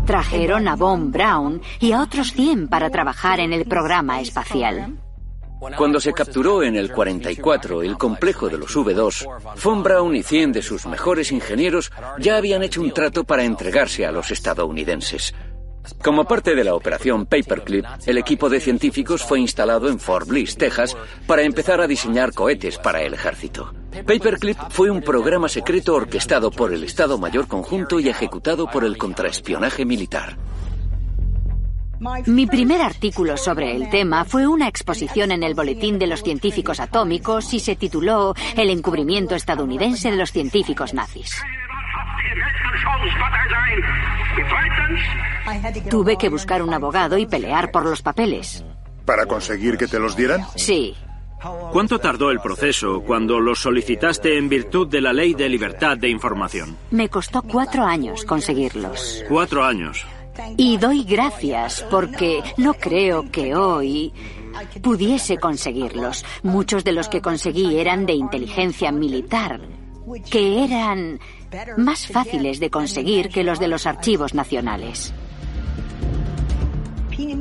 Trajeron 0.06 0.68
a 0.68 0.76
Von 0.76 1.12
Braun 1.12 1.62
y 1.80 1.92
a 1.92 2.02
otros 2.02 2.32
100 2.34 2.68
para 2.68 2.92
trabajar 2.92 3.40
en 3.40 3.54
el 3.54 3.66
programa 3.66 4.22
espacial. 4.22 5.00
Cuando 5.78 6.00
se 6.00 6.14
capturó 6.14 6.62
en 6.62 6.76
el 6.76 6.92
44 6.92 7.82
el 7.82 7.98
complejo 7.98 8.50
de 8.50 8.58
los 8.58 8.76
V2, 8.76 9.64
Von 9.64 9.84
Braun 9.84 10.16
y 10.16 10.22
100 10.22 10.52
de 10.52 10.62
sus 10.62 10.86
mejores 10.86 11.32
ingenieros 11.32 11.92
ya 12.20 12.38
habían 12.38 12.62
hecho 12.62 12.82
un 12.82 12.92
trato 12.92 13.24
para 13.24 13.46
entregarse 13.46 14.06
a 14.06 14.12
los 14.12 14.30
estadounidenses. 14.32 15.34
Como 16.04 16.26
parte 16.26 16.56
de 16.56 16.64
la 16.64 16.76
operación 16.76 17.26
Paperclip, 17.26 17.86
el 18.06 18.18
equipo 18.18 18.50
de 18.50 18.60
científicos 18.60 19.24
fue 19.24 19.40
instalado 19.40 19.90
en 19.90 20.00
Fort 20.00 20.28
Bliss, 20.28 20.58
Texas, 20.58 20.96
para 21.28 21.44
empezar 21.44 21.82
a 21.82 21.88
diseñar 21.88 22.34
cohetes 22.34 22.78
para 22.78 23.02
el 23.02 23.14
ejército. 23.14 23.74
Paperclip 24.06 24.58
fue 24.70 24.90
un 24.90 25.02
programa 25.02 25.48
secreto 25.48 25.96
orquestado 25.96 26.52
por 26.52 26.74
el 26.74 26.84
Estado 26.84 27.18
Mayor 27.18 27.48
Conjunto 27.48 28.00
y 28.00 28.10
ejecutado 28.10 28.68
por 28.68 28.84
el 28.84 28.98
contraespionaje 28.98 29.86
militar. 29.86 30.38
Mi 32.26 32.46
primer 32.46 32.82
artículo 32.82 33.38
sobre 33.38 33.76
el 33.76 33.90
tema 33.90 34.26
fue 34.26 34.48
una 34.48 34.68
exposición 34.68 35.32
en 35.32 35.44
el 35.44 35.56
Boletín 35.56 35.98
de 35.98 36.08
los 36.08 36.24
Científicos 36.24 36.80
Atómicos 36.80 37.54
y 37.54 37.60
se 37.60 37.76
tituló 37.76 38.36
El 38.58 38.70
encubrimiento 38.70 39.34
estadounidense 39.34 40.12
de 40.12 40.18
los 40.18 40.32
científicos 40.32 40.94
nazis. 40.94 41.32
Tuve 45.90 46.18
que 46.18 46.30
buscar 46.30 46.62
un 46.62 46.74
abogado 46.74 47.18
y 47.18 47.26
pelear 47.26 47.72
por 47.72 47.86
los 47.86 48.02
papeles. 48.02 48.64
¿Para 49.06 49.26
conseguir 49.26 49.78
que 49.78 49.88
te 49.88 50.00
los 50.00 50.16
dieran? 50.16 50.46
Sí. 50.56 50.96
¿Cuánto 51.72 52.00
tardó 52.00 52.32
el 52.32 52.40
proceso 52.40 53.02
cuando 53.02 53.40
los 53.40 53.60
solicitaste 53.60 54.38
en 54.38 54.50
virtud 54.50 54.88
de 54.88 55.02
la 55.02 55.14
ley 55.14 55.34
de 55.34 55.48
libertad 55.48 55.98
de 55.98 56.10
información? 56.10 56.76
Me 56.92 57.08
costó 57.10 57.44
cuatro 57.44 57.84
años 57.84 58.26
conseguirlos. 58.26 59.24
Cuatro 59.28 59.64
años. 59.64 60.06
Y 60.58 60.78
doy 60.78 61.04
gracias 61.04 61.86
porque 61.90 62.42
no 62.58 62.74
creo 62.74 63.30
que 63.32 63.56
hoy 63.56 64.12
pudiese 64.82 65.38
conseguirlos. 65.38 66.26
Muchos 66.44 66.84
de 66.84 66.94
los 66.94 67.10
que 67.10 67.22
conseguí 67.22 67.80
eran 67.80 68.06
de 68.06 68.14
inteligencia 68.14 68.92
militar, 68.92 69.62
que 70.32 70.64
eran 70.64 71.20
más 71.78 72.08
fáciles 72.08 72.60
de 72.60 72.70
conseguir 72.70 73.30
que 73.30 73.44
los 73.44 73.60
de 73.60 73.68
los 73.68 73.86
archivos 73.86 74.34
nacionales. 74.34 75.14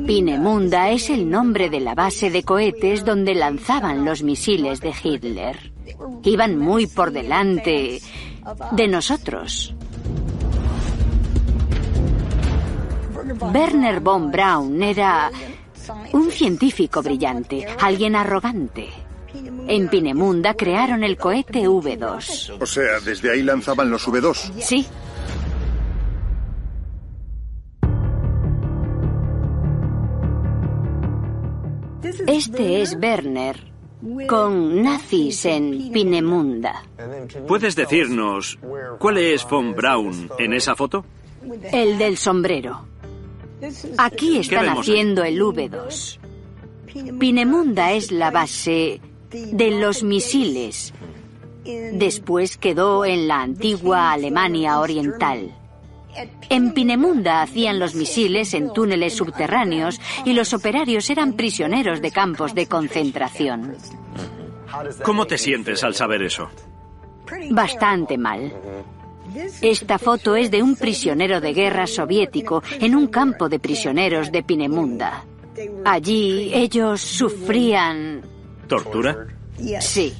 Pinemunda 0.05 0.89
es 0.91 1.09
el 1.09 1.29
nombre 1.29 1.69
de 1.69 1.79
la 1.79 1.95
base 1.95 2.29
de 2.29 2.43
cohetes 2.43 3.03
donde 3.03 3.35
lanzaban 3.35 4.05
los 4.05 4.23
misiles 4.23 4.79
de 4.79 4.93
Hitler. 5.03 5.71
Iban 6.23 6.57
muy 6.57 6.87
por 6.87 7.11
delante 7.11 7.99
de 8.71 8.87
nosotros. 8.87 9.75
Werner 13.53 13.99
von 13.99 14.31
Braun 14.31 14.81
era 14.81 15.31
un 16.13 16.31
científico 16.31 17.01
brillante, 17.01 17.65
alguien 17.79 18.15
arrogante. 18.15 19.04
En 19.67 19.89
Pinemunda 19.89 20.53
crearon 20.53 21.03
el 21.03 21.17
cohete 21.17 21.67
V2. 21.67 22.57
O 22.59 22.65
sea, 22.65 22.99
desde 22.99 23.31
ahí 23.31 23.43
lanzaban 23.43 23.89
los 23.89 24.07
V2. 24.07 24.51
Sí. 24.59 24.85
Este 32.27 32.81
es 32.81 32.95
Werner, 32.95 33.71
con 34.27 34.81
nazis 34.81 35.45
en 35.45 35.91
Pinemunda. 35.91 36.83
¿Puedes 37.47 37.75
decirnos 37.75 38.57
cuál 38.99 39.17
es 39.17 39.47
von 39.47 39.73
Braun 39.75 40.29
en 40.39 40.53
esa 40.53 40.75
foto? 40.75 41.05
El 41.71 41.97
del 41.97 42.17
sombrero. 42.17 42.85
Aquí 43.97 44.39
están 44.39 44.69
haciendo 44.69 45.23
el 45.23 45.39
V2. 45.41 46.19
Pinemunda 47.19 47.91
es 47.91 48.11
la 48.11 48.31
base 48.31 49.01
de 49.51 49.71
los 49.71 50.03
misiles. 50.03 50.93
Después 51.93 52.57
quedó 52.57 53.05
en 53.05 53.27
la 53.27 53.41
antigua 53.41 54.11
Alemania 54.11 54.79
Oriental. 54.79 55.55
En 56.49 56.73
Pinemunda 56.73 57.41
hacían 57.41 57.79
los 57.79 57.95
misiles 57.95 58.53
en 58.53 58.71
túneles 58.71 59.15
subterráneos 59.15 59.99
y 60.23 60.33
los 60.33 60.53
operarios 60.53 61.09
eran 61.09 61.33
prisioneros 61.33 62.01
de 62.01 62.11
campos 62.11 62.55
de 62.55 62.67
concentración. 62.67 63.75
¿Cómo 65.03 65.25
te 65.25 65.37
sientes 65.37 65.83
al 65.83 65.95
saber 65.95 66.21
eso? 66.23 66.49
Bastante 67.49 68.17
mal. 68.17 68.53
Esta 69.61 69.97
foto 69.97 70.35
es 70.35 70.51
de 70.51 70.63
un 70.63 70.75
prisionero 70.75 71.41
de 71.41 71.53
guerra 71.53 71.87
soviético 71.87 72.63
en 72.79 72.95
un 72.95 73.07
campo 73.07 73.49
de 73.49 73.59
prisioneros 73.59 74.31
de 74.31 74.43
Pinemunda. 74.43 75.25
Allí 75.83 76.51
ellos 76.53 77.01
sufrían... 77.01 78.34
¿Tortura? 78.67 79.27
Sí. 79.79 80.13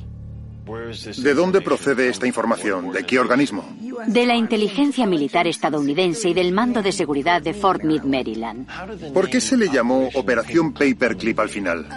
¿De 1.17 1.33
dónde 1.35 1.61
procede 1.61 2.09
esta 2.09 2.25
información? 2.25 2.91
¿De 2.91 3.05
qué 3.05 3.19
organismo? 3.19 3.63
De 4.07 4.25
la 4.25 4.35
inteligencia 4.35 5.05
militar 5.05 5.45
estadounidense 5.45 6.29
y 6.29 6.33
del 6.33 6.51
mando 6.53 6.81
de 6.81 6.91
seguridad 6.91 7.41
de 7.41 7.53
Fort 7.53 7.83
Meade, 7.83 8.07
Maryland. 8.07 8.67
¿Por 9.13 9.29
qué 9.29 9.39
se 9.39 9.57
le 9.57 9.69
llamó 9.69 10.09
Operación 10.15 10.73
Paperclip 10.73 11.39
al 11.39 11.49
final? 11.49 11.87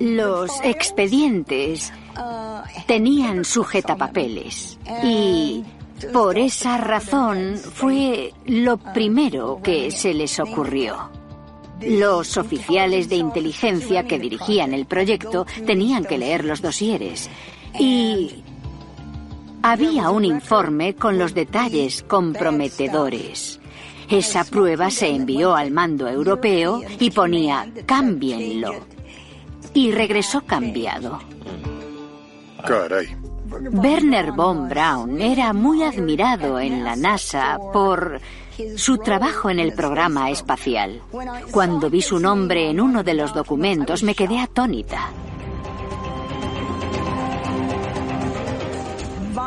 Los 0.00 0.50
expedientes 0.64 1.92
tenían 2.88 3.44
sujetapapeles 3.44 4.78
y 5.04 5.62
por 6.12 6.36
esa 6.36 6.78
razón 6.78 7.56
fue 7.56 8.32
lo 8.46 8.76
primero 8.76 9.60
que 9.62 9.92
se 9.92 10.12
les 10.12 10.40
ocurrió. 10.40 11.10
Los 11.86 12.36
oficiales 12.36 13.08
de 13.08 13.16
inteligencia 13.16 14.04
que 14.04 14.18
dirigían 14.18 14.72
el 14.72 14.86
proyecto 14.86 15.46
tenían 15.66 16.04
que 16.04 16.18
leer 16.18 16.44
los 16.44 16.62
dosieres 16.62 17.30
y 17.78 18.42
había 19.62 20.10
un 20.10 20.24
informe 20.24 20.94
con 20.94 21.18
los 21.18 21.34
detalles 21.34 22.02
comprometedores. 22.02 23.60
Esa 24.10 24.44
prueba 24.44 24.90
se 24.90 25.08
envió 25.08 25.54
al 25.54 25.70
mando 25.70 26.08
europeo 26.08 26.82
y 27.00 27.10
ponía 27.10 27.66
cámbienlo. 27.86 28.86
Y 29.72 29.90
regresó 29.90 30.42
cambiado. 30.42 31.20
Caray. 32.66 33.16
Werner 33.72 34.32
von 34.32 34.68
Braun 34.68 35.20
era 35.20 35.52
muy 35.52 35.82
admirado 35.82 36.58
en 36.58 36.84
la 36.84 36.96
NASA 36.96 37.58
por 37.72 38.20
su 38.76 38.98
trabajo 38.98 39.50
en 39.50 39.58
el 39.58 39.72
programa 39.72 40.30
espacial. 40.30 41.02
Cuando 41.50 41.90
vi 41.90 42.02
su 42.02 42.18
nombre 42.18 42.70
en 42.70 42.80
uno 42.80 43.02
de 43.02 43.14
los 43.14 43.34
documentos 43.34 44.02
me 44.02 44.14
quedé 44.14 44.38
atónita. 44.40 45.10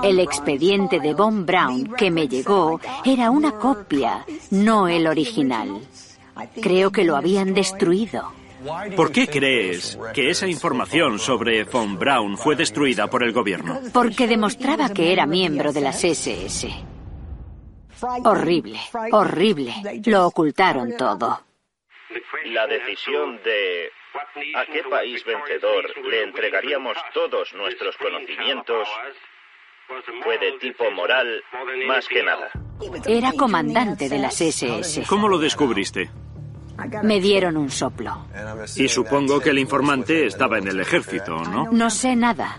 El 0.04 0.20
expediente 0.20 1.00
de 1.00 1.13
Von 1.13 1.46
Braun 1.46 1.93
que 1.98 2.12
me 2.12 2.28
llegó 2.28 2.80
era 3.04 3.32
una 3.32 3.54
copia, 3.54 4.26
no 4.52 4.88
el 4.88 5.08
original. 5.08 5.82
Creo 6.62 6.91
que 6.91 7.04
lo 7.04 7.15
habían 7.15 7.54
destruido. 7.54 8.32
¿Por 8.96 9.12
qué 9.12 9.28
crees 9.28 9.98
que 10.13 10.30
esa 10.30 10.48
información 10.48 11.20
sobre 11.20 11.63
Von 11.63 11.98
Braun 11.98 12.38
fue 12.38 12.56
destruida 12.56 13.08
por 13.08 13.24
el 13.24 13.32
gobierno? 13.32 13.80
Porque 13.93 14.28
demostraba 14.28 14.89
que 14.89 15.13
era 15.13 15.26
miembro 15.26 15.72
de 15.72 15.82
las 15.82 16.04
SS. 16.04 16.97
Horrible, 18.24 18.80
horrible. 19.12 19.74
Lo 20.06 20.28
ocultaron 20.28 20.96
todo. 20.98 21.42
La 22.46 22.68
decisión 22.68 23.40
de 23.44 23.92
a 24.56 24.66
qué 24.66 24.84
país 24.90 25.24
vencedor 25.26 25.86
le 26.10 26.24
entregaríamos 26.24 26.98
todos 27.14 27.54
nuestros 27.54 27.96
conocimientos 27.98 28.88
fue 30.24 30.38
de 30.38 30.54
tipo 30.60 30.90
moral 30.92 31.44
más 31.88 32.08
que 32.08 32.24
nada. 32.24 32.50
Era 33.08 33.32
comandante 33.34 34.10
de 34.10 34.20
las 34.20 34.40
SS. 34.42 35.04
¿Cómo 35.08 35.28
lo 35.28 35.38
descubriste? 35.38 36.10
Me 37.04 37.20
dieron 37.20 37.58
un 37.58 37.72
soplo. 37.72 38.28
Y 38.76 38.88
supongo 38.88 39.40
que 39.40 39.50
el 39.50 39.60
informante 39.60 40.28
estaba 40.28 40.60
en 40.60 40.68
el 40.68 40.80
ejército, 40.80 41.44
¿no? 41.44 41.70
No 41.72 41.90
sé 41.90 42.16
nada. 42.16 42.58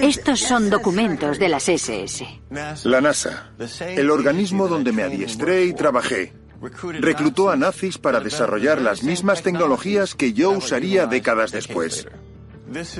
Estos 0.00 0.40
son 0.40 0.70
documentos 0.70 1.38
de 1.38 1.48
las 1.48 1.68
SS. 1.68 2.26
La 2.84 3.00
NASA, 3.00 3.50
el 3.80 4.10
organismo 4.10 4.68
donde 4.68 4.92
me 4.92 5.02
adiestré 5.02 5.64
y 5.64 5.72
trabajé, 5.72 6.32
reclutó 7.00 7.50
a 7.50 7.56
nazis 7.56 7.98
para 7.98 8.20
desarrollar 8.20 8.80
las 8.80 9.02
mismas 9.02 9.42
tecnologías 9.42 10.14
que 10.14 10.32
yo 10.32 10.50
usaría 10.50 11.06
décadas 11.06 11.52
después. 11.52 12.06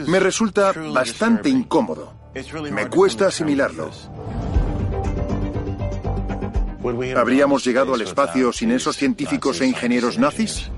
Me 0.06 0.20
resulta 0.20 0.72
bastante 0.72 1.48
incómodo. 1.48 2.14
Me 2.70 2.88
cuesta 2.88 3.28
asimilarlo. 3.28 3.90
¿Habríamos 7.16 7.64
llegado 7.64 7.94
al 7.94 8.02
espacio 8.02 8.52
sin 8.52 8.70
esos 8.70 8.96
científicos 8.96 9.60
e 9.60 9.66
ingenieros 9.66 10.18
nazis? 10.18 10.70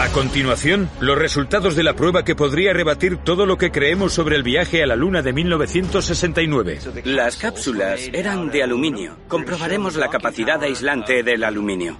A 0.00 0.08
continuación, 0.12 0.88
los 0.98 1.18
resultados 1.18 1.76
de 1.76 1.82
la 1.82 1.94
prueba 1.94 2.24
que 2.24 2.34
podría 2.34 2.72
rebatir 2.72 3.18
todo 3.18 3.44
lo 3.44 3.58
que 3.58 3.70
creemos 3.70 4.14
sobre 4.14 4.34
el 4.34 4.42
viaje 4.42 4.82
a 4.82 4.86
la 4.86 4.96
Luna 4.96 5.20
de 5.20 5.34
1969. 5.34 6.78
Las 7.04 7.36
cápsulas 7.36 8.08
eran 8.10 8.48
de 8.48 8.62
aluminio. 8.62 9.18
Comprobaremos 9.28 9.96
la 9.96 10.08
capacidad 10.08 10.62
aislante 10.62 11.22
del 11.22 11.44
aluminio. 11.44 11.98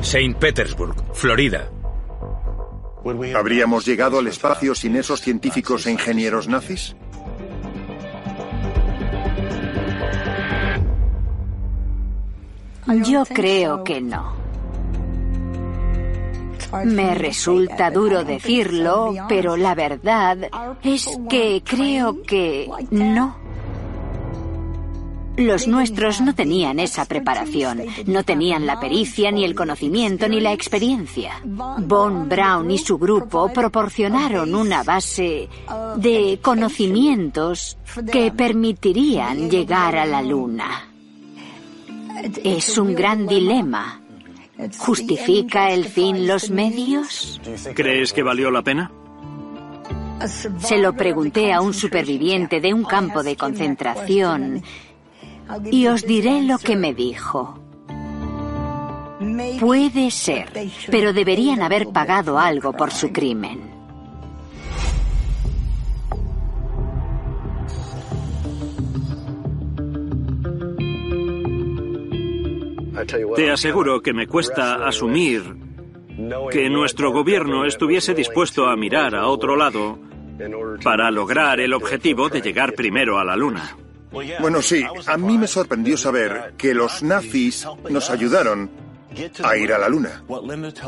Saint 0.00 0.38
Petersburg, 0.38 0.94
Florida. 1.12 1.70
¿Habríamos 3.36 3.84
llegado 3.84 4.18
al 4.18 4.28
espacio 4.28 4.74
sin 4.74 4.96
esos 4.96 5.20
científicos 5.20 5.86
e 5.86 5.92
ingenieros 5.92 6.48
nazis? 6.48 6.96
Yo 13.04 13.24
creo 13.24 13.84
que 13.84 14.00
no. 14.00 14.36
Me 16.84 17.14
resulta 17.14 17.90
duro 17.90 18.24
decirlo, 18.24 19.14
pero 19.28 19.56
la 19.56 19.74
verdad 19.74 20.38
es 20.82 21.08
que 21.28 21.62
creo 21.64 22.22
que 22.22 22.68
no. 22.90 23.48
Los 25.38 25.68
nuestros 25.68 26.20
no 26.20 26.34
tenían 26.34 26.80
esa 26.80 27.04
preparación, 27.04 27.84
no 28.06 28.24
tenían 28.24 28.66
la 28.66 28.80
pericia, 28.80 29.30
ni 29.30 29.44
el 29.44 29.54
conocimiento, 29.54 30.28
ni 30.28 30.40
la 30.40 30.52
experiencia. 30.52 31.40
Von 31.44 32.28
Braun 32.28 32.72
y 32.72 32.78
su 32.78 32.98
grupo 32.98 33.48
proporcionaron 33.52 34.52
una 34.52 34.82
base 34.82 35.48
de 35.96 36.40
conocimientos 36.42 37.78
que 38.10 38.32
permitirían 38.32 39.48
llegar 39.48 39.96
a 39.96 40.06
la 40.06 40.22
Luna. 40.22 40.87
Es 42.44 42.78
un 42.78 42.94
gran 42.94 43.26
dilema. 43.26 44.00
¿Justifica 44.78 45.70
el 45.70 45.84
fin 45.84 46.26
los 46.26 46.50
medios? 46.50 47.40
¿Crees 47.74 48.12
que 48.12 48.22
valió 48.22 48.50
la 48.50 48.62
pena? 48.62 48.90
Se 50.58 50.78
lo 50.78 50.94
pregunté 50.94 51.52
a 51.52 51.60
un 51.60 51.72
superviviente 51.72 52.60
de 52.60 52.74
un 52.74 52.84
campo 52.84 53.22
de 53.22 53.36
concentración 53.36 54.62
y 55.70 55.86
os 55.86 56.04
diré 56.04 56.42
lo 56.42 56.58
que 56.58 56.76
me 56.76 56.92
dijo. 56.92 57.60
Puede 59.60 60.10
ser, 60.10 60.48
pero 60.90 61.12
deberían 61.12 61.62
haber 61.62 61.88
pagado 61.88 62.38
algo 62.38 62.72
por 62.72 62.90
su 62.90 63.12
crimen. 63.12 63.77
Te 73.36 73.50
aseguro 73.50 74.00
que 74.00 74.12
me 74.12 74.26
cuesta 74.26 74.86
asumir 74.86 75.42
que 76.50 76.68
nuestro 76.68 77.12
gobierno 77.12 77.64
estuviese 77.64 78.14
dispuesto 78.14 78.66
a 78.66 78.76
mirar 78.76 79.14
a 79.14 79.28
otro 79.28 79.56
lado 79.56 79.98
para 80.82 81.10
lograr 81.10 81.60
el 81.60 81.72
objetivo 81.72 82.28
de 82.28 82.40
llegar 82.40 82.74
primero 82.74 83.18
a 83.18 83.24
la 83.24 83.36
Luna. 83.36 83.76
Bueno, 84.40 84.62
sí, 84.62 84.84
a 85.06 85.16
mí 85.16 85.36
me 85.36 85.46
sorprendió 85.46 85.96
saber 85.96 86.54
que 86.56 86.74
los 86.74 87.02
nazis 87.02 87.66
nos 87.90 88.10
ayudaron 88.10 88.70
a 89.42 89.56
ir 89.56 89.72
a 89.72 89.78
la 89.78 89.88
Luna. 89.88 90.22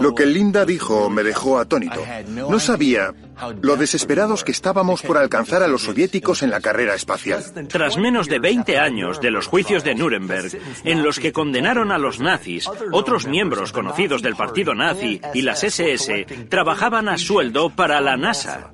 Lo 0.00 0.14
que 0.14 0.26
Linda 0.26 0.64
dijo 0.64 1.10
me 1.10 1.22
dejó 1.22 1.58
atónito. 1.58 2.02
No 2.26 2.60
sabía 2.60 3.14
lo 3.62 3.76
desesperados 3.76 4.44
que 4.44 4.52
estábamos 4.52 5.02
por 5.02 5.18
alcanzar 5.18 5.62
a 5.62 5.68
los 5.68 5.82
soviéticos 5.82 6.42
en 6.42 6.50
la 6.50 6.60
carrera 6.60 6.94
espacial. 6.94 7.42
Tras 7.68 7.96
menos 7.96 8.28
de 8.28 8.38
20 8.38 8.78
años 8.78 9.20
de 9.20 9.30
los 9.30 9.46
juicios 9.46 9.84
de 9.84 9.94
Nuremberg, 9.94 10.50
en 10.84 11.02
los 11.02 11.18
que 11.18 11.32
condenaron 11.32 11.92
a 11.92 11.98
los 11.98 12.20
nazis, 12.20 12.68
otros 12.92 13.26
miembros 13.26 13.72
conocidos 13.72 14.22
del 14.22 14.36
partido 14.36 14.74
nazi 14.74 15.20
y 15.34 15.42
las 15.42 15.64
SS 15.64 16.26
trabajaban 16.48 17.08
a 17.08 17.18
sueldo 17.18 17.70
para 17.70 18.00
la 18.00 18.16
NASA. 18.16 18.72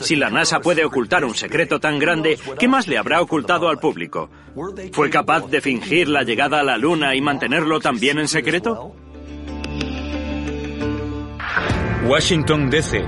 Si 0.00 0.16
la 0.16 0.30
NASA 0.30 0.60
puede 0.60 0.84
ocultar 0.84 1.24
un 1.24 1.34
secreto 1.34 1.78
tan 1.78 1.98
grande, 1.98 2.38
¿qué 2.58 2.68
más 2.68 2.88
le 2.88 2.98
habrá 2.98 3.20
ocultado 3.20 3.68
al 3.68 3.78
público? 3.78 4.28
¿Fue 4.92 5.10
capaz 5.10 5.46
de 5.48 5.60
fingir 5.60 6.08
la 6.08 6.22
llegada 6.22 6.60
a 6.60 6.64
la 6.64 6.76
Luna 6.76 7.14
y 7.14 7.20
mantenerlo 7.20 7.80
también 7.80 8.18
en 8.18 8.28
secreto? 8.28 8.94
Washington, 12.06 12.70
D.C. 12.70 13.04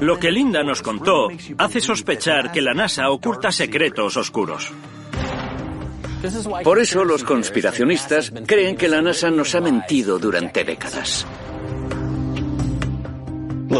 Lo 0.00 0.18
que 0.18 0.30
Linda 0.30 0.62
nos 0.62 0.82
contó 0.82 1.28
hace 1.58 1.80
sospechar 1.80 2.52
que 2.52 2.60
la 2.60 2.74
NASA 2.74 3.08
oculta 3.10 3.50
secretos 3.50 4.16
oscuros. 4.16 4.72
Por 6.64 6.78
eso 6.80 7.04
los 7.04 7.24
conspiracionistas 7.24 8.32
creen 8.46 8.76
que 8.76 8.88
la 8.88 9.00
NASA 9.00 9.30
nos 9.30 9.54
ha 9.54 9.60
mentido 9.60 10.18
durante 10.18 10.64
décadas. 10.64 11.26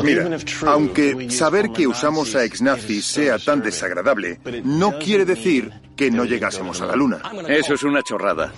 Mira, 0.03 0.29
aunque 0.67 1.31
saber 1.31 1.71
que 1.71 1.87
usamos 1.87 2.35
a 2.35 2.45
ex-nazis 2.45 3.05
sea 3.07 3.39
tan 3.39 3.63
desagradable, 3.63 4.41
no 4.65 4.99
quiere 4.99 5.25
decir 5.25 5.73
que 5.97 6.11
no 6.11 6.25
llegásemos 6.25 6.81
a 6.81 6.87
la 6.87 6.97
Luna. 6.97 7.23
Eso 7.49 7.75
es 7.75 7.83
una 7.83 8.03
chorrada. 8.03 8.53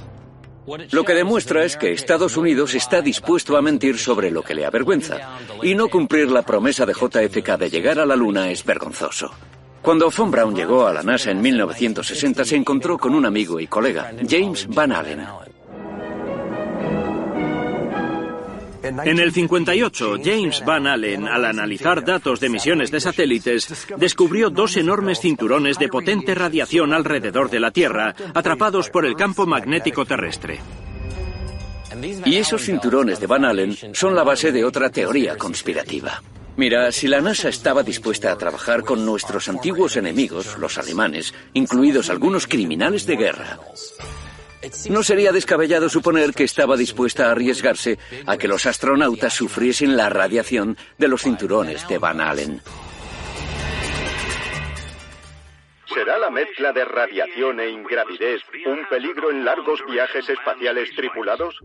Lo 0.90 1.04
que 1.04 1.14
demuestra 1.14 1.64
es 1.64 1.76
que 1.76 1.92
Estados 1.92 2.36
Unidos 2.36 2.74
está 2.74 3.00
dispuesto 3.00 3.56
a 3.56 3.62
mentir 3.62 3.98
sobre 3.98 4.30
lo 4.30 4.42
que 4.42 4.54
le 4.54 4.66
avergüenza. 4.66 5.38
Y 5.62 5.74
no 5.74 5.88
cumplir 5.88 6.30
la 6.30 6.42
promesa 6.42 6.84
de 6.84 6.92
JFK 6.92 7.56
de 7.58 7.70
llegar 7.70 7.98
a 7.98 8.06
la 8.06 8.16
Luna 8.16 8.50
es 8.50 8.64
vergonzoso. 8.64 9.30
Cuando 9.80 10.10
Von 10.10 10.30
Braun 10.30 10.54
llegó 10.54 10.86
a 10.86 10.92
la 10.92 11.02
NASA 11.02 11.30
en 11.30 11.40
1960 11.40 12.44
se 12.44 12.56
encontró 12.56 12.98
con 12.98 13.14
un 13.14 13.24
amigo 13.24 13.58
y 13.60 13.66
colega, 13.66 14.12
James 14.28 14.66
Van 14.68 14.92
Allen. 14.92 15.24
En 19.04 19.18
el 19.18 19.32
58, 19.32 20.16
James 20.24 20.64
Van 20.64 20.86
Allen, 20.86 21.28
al 21.28 21.44
analizar 21.44 22.04
datos 22.04 22.40
de 22.40 22.48
misiones 22.48 22.90
de 22.90 23.00
satélites, 23.00 23.86
descubrió 23.96 24.50
dos 24.50 24.76
enormes 24.76 25.20
cinturones 25.20 25.78
de 25.78 25.88
potente 25.88 26.34
radiación 26.34 26.92
alrededor 26.92 27.50
de 27.50 27.60
la 27.60 27.70
Tierra, 27.70 28.14
atrapados 28.34 28.88
por 28.88 29.04
el 29.04 29.14
campo 29.16 29.46
magnético 29.46 30.04
terrestre. 30.06 30.60
Y 32.24 32.36
esos 32.36 32.62
cinturones 32.62 33.20
de 33.20 33.26
Van 33.26 33.44
Allen 33.44 33.76
son 33.92 34.14
la 34.14 34.22
base 34.22 34.52
de 34.52 34.64
otra 34.64 34.90
teoría 34.90 35.36
conspirativa. 35.36 36.22
Mira, 36.56 36.90
si 36.90 37.06
la 37.06 37.20
NASA 37.20 37.48
estaba 37.48 37.82
dispuesta 37.82 38.32
a 38.32 38.36
trabajar 38.36 38.82
con 38.82 39.04
nuestros 39.04 39.48
antiguos 39.48 39.96
enemigos, 39.96 40.58
los 40.58 40.76
alemanes, 40.76 41.32
incluidos 41.54 42.10
algunos 42.10 42.46
criminales 42.46 43.06
de 43.06 43.16
guerra, 43.16 43.60
no 44.90 45.02
sería 45.02 45.32
descabellado 45.32 45.88
suponer 45.88 46.32
que 46.34 46.44
estaba 46.44 46.76
dispuesta 46.76 47.26
a 47.26 47.32
arriesgarse 47.32 47.98
a 48.26 48.36
que 48.36 48.48
los 48.48 48.66
astronautas 48.66 49.34
sufriesen 49.34 49.96
la 49.96 50.08
radiación 50.08 50.76
de 50.98 51.08
los 51.08 51.22
cinturones 51.22 51.86
de 51.88 51.98
Van 51.98 52.20
Allen. 52.20 52.60
¿Será 55.98 56.16
la 56.16 56.30
mezcla 56.30 56.72
de 56.72 56.84
radiación 56.84 57.58
e 57.58 57.70
ingravidez 57.70 58.42
un 58.66 58.86
peligro 58.88 59.32
en 59.32 59.44
largos 59.44 59.80
viajes 59.90 60.28
espaciales 60.28 60.90
tripulados? 60.94 61.56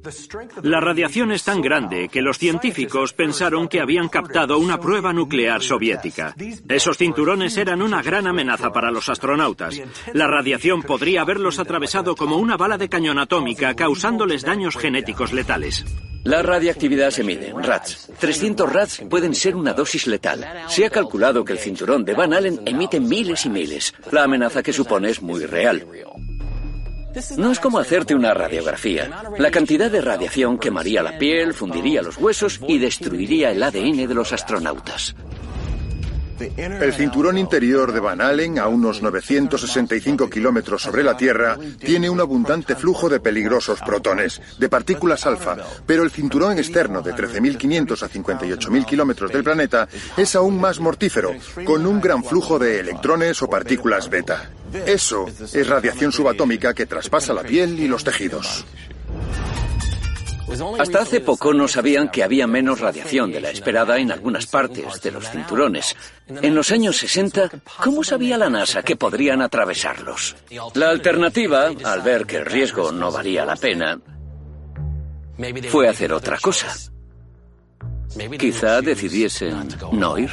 La 0.63 0.79
radiación 0.79 1.31
es 1.31 1.43
tan 1.43 1.61
grande 1.61 2.09
que 2.09 2.23
los 2.23 2.39
científicos 2.39 3.13
pensaron 3.13 3.67
que 3.67 3.79
habían 3.79 4.09
captado 4.09 4.57
una 4.57 4.79
prueba 4.79 5.13
nuclear 5.13 5.61
soviética. 5.61 6.33
Esos 6.67 6.97
cinturones 6.97 7.55
eran 7.57 7.83
una 7.83 8.01
gran 8.01 8.25
amenaza 8.25 8.71
para 8.71 8.89
los 8.89 9.07
astronautas. 9.07 9.79
La 10.13 10.25
radiación 10.25 10.81
podría 10.81 11.21
haberlos 11.21 11.59
atravesado 11.59 12.15
como 12.15 12.37
una 12.37 12.57
bala 12.57 12.79
de 12.79 12.89
cañón 12.89 13.19
atómica, 13.19 13.75
causándoles 13.75 14.41
daños 14.41 14.77
genéticos 14.77 15.31
letales. 15.31 15.85
La 16.23 16.41
radiactividad 16.41 17.11
se 17.11 17.23
mide 17.23 17.53
rats. 17.55 18.09
300 18.19 18.71
rats 18.71 19.01
pueden 19.09 19.35
ser 19.35 19.55
una 19.55 19.73
dosis 19.73 20.07
letal. 20.07 20.45
Se 20.69 20.85
ha 20.85 20.89
calculado 20.89 21.43
que 21.43 21.53
el 21.53 21.59
cinturón 21.59 22.05
de 22.05 22.13
Van 22.13 22.33
Allen 22.33 22.61
emite 22.65 22.99
miles 22.99 23.45
y 23.45 23.49
miles. 23.49 23.93
La 24.11 24.23
amenaza 24.23 24.63
que 24.63 24.71
supone 24.71 25.09
es 25.09 25.21
muy 25.21 25.45
real. 25.45 25.85
No 27.37 27.51
es 27.51 27.59
como 27.59 27.77
hacerte 27.77 28.15
una 28.15 28.33
radiografía. 28.33 29.23
La 29.37 29.51
cantidad 29.51 29.91
de 29.91 30.01
radiación 30.01 30.57
quemaría 30.57 31.03
la 31.03 31.17
piel, 31.17 31.53
fundiría 31.53 32.01
los 32.01 32.17
huesos 32.17 32.59
y 32.67 32.79
destruiría 32.79 33.51
el 33.51 33.61
ADN 33.61 34.07
de 34.07 34.13
los 34.13 34.31
astronautas. 34.33 35.15
El 36.39 36.93
cinturón 36.93 37.37
interior 37.37 37.91
de 37.91 37.99
Van 37.99 38.21
Allen, 38.21 38.59
a 38.59 38.67
unos 38.67 39.01
965 39.01 40.29
kilómetros 40.29 40.81
sobre 40.81 41.03
la 41.03 41.15
Tierra, 41.15 41.57
tiene 41.79 42.09
un 42.09 42.19
abundante 42.19 42.75
flujo 42.75 43.09
de 43.09 43.19
peligrosos 43.19 43.79
protones, 43.81 44.41
de 44.57 44.69
partículas 44.69 45.25
alfa, 45.25 45.57
pero 45.85 46.03
el 46.03 46.11
cinturón 46.11 46.57
externo 46.57 47.01
de 47.01 47.13
13.500 47.13 48.03
a 48.03 48.09
58.000 48.09 48.85
kilómetros 48.85 49.31
del 49.31 49.43
planeta 49.43 49.87
es 50.17 50.35
aún 50.35 50.59
más 50.59 50.79
mortífero, 50.79 51.33
con 51.65 51.85
un 51.85 52.01
gran 52.01 52.23
flujo 52.23 52.59
de 52.59 52.79
electrones 52.79 53.41
o 53.41 53.49
partículas 53.49 54.09
beta. 54.09 54.49
Eso 54.85 55.25
es 55.27 55.67
radiación 55.67 56.11
subatómica 56.11 56.73
que 56.73 56.85
traspasa 56.85 57.33
la 57.33 57.43
piel 57.43 57.79
y 57.79 57.87
los 57.87 58.03
tejidos. 58.03 58.65
Hasta 60.79 61.01
hace 61.01 61.21
poco 61.21 61.53
no 61.53 61.67
sabían 61.67 62.09
que 62.09 62.23
había 62.23 62.47
menos 62.47 62.79
radiación 62.79 63.31
de 63.31 63.41
la 63.41 63.49
esperada 63.49 63.97
en 63.97 64.11
algunas 64.11 64.45
partes 64.45 65.01
de 65.01 65.11
los 65.11 65.29
cinturones. 65.29 65.95
En 66.27 66.53
los 66.55 66.71
años 66.71 66.97
60, 66.97 67.49
¿cómo 67.83 68.03
sabía 68.03 68.37
la 68.37 68.49
NASA 68.49 68.83
que 68.83 68.95
podrían 68.95 69.41
atravesarlos? 69.41 70.35
La 70.75 70.89
alternativa, 70.89 71.71
al 71.83 72.01
ver 72.01 72.25
que 72.25 72.37
el 72.37 72.45
riesgo 72.45 72.91
no 72.91 73.11
valía 73.11 73.45
la 73.45 73.55
pena, 73.55 73.99
fue 75.69 75.87
hacer 75.87 76.13
otra 76.13 76.37
cosa. 76.39 76.73
Quizá 78.37 78.81
decidiesen 78.81 79.69
no 79.91 80.17
ir. 80.17 80.29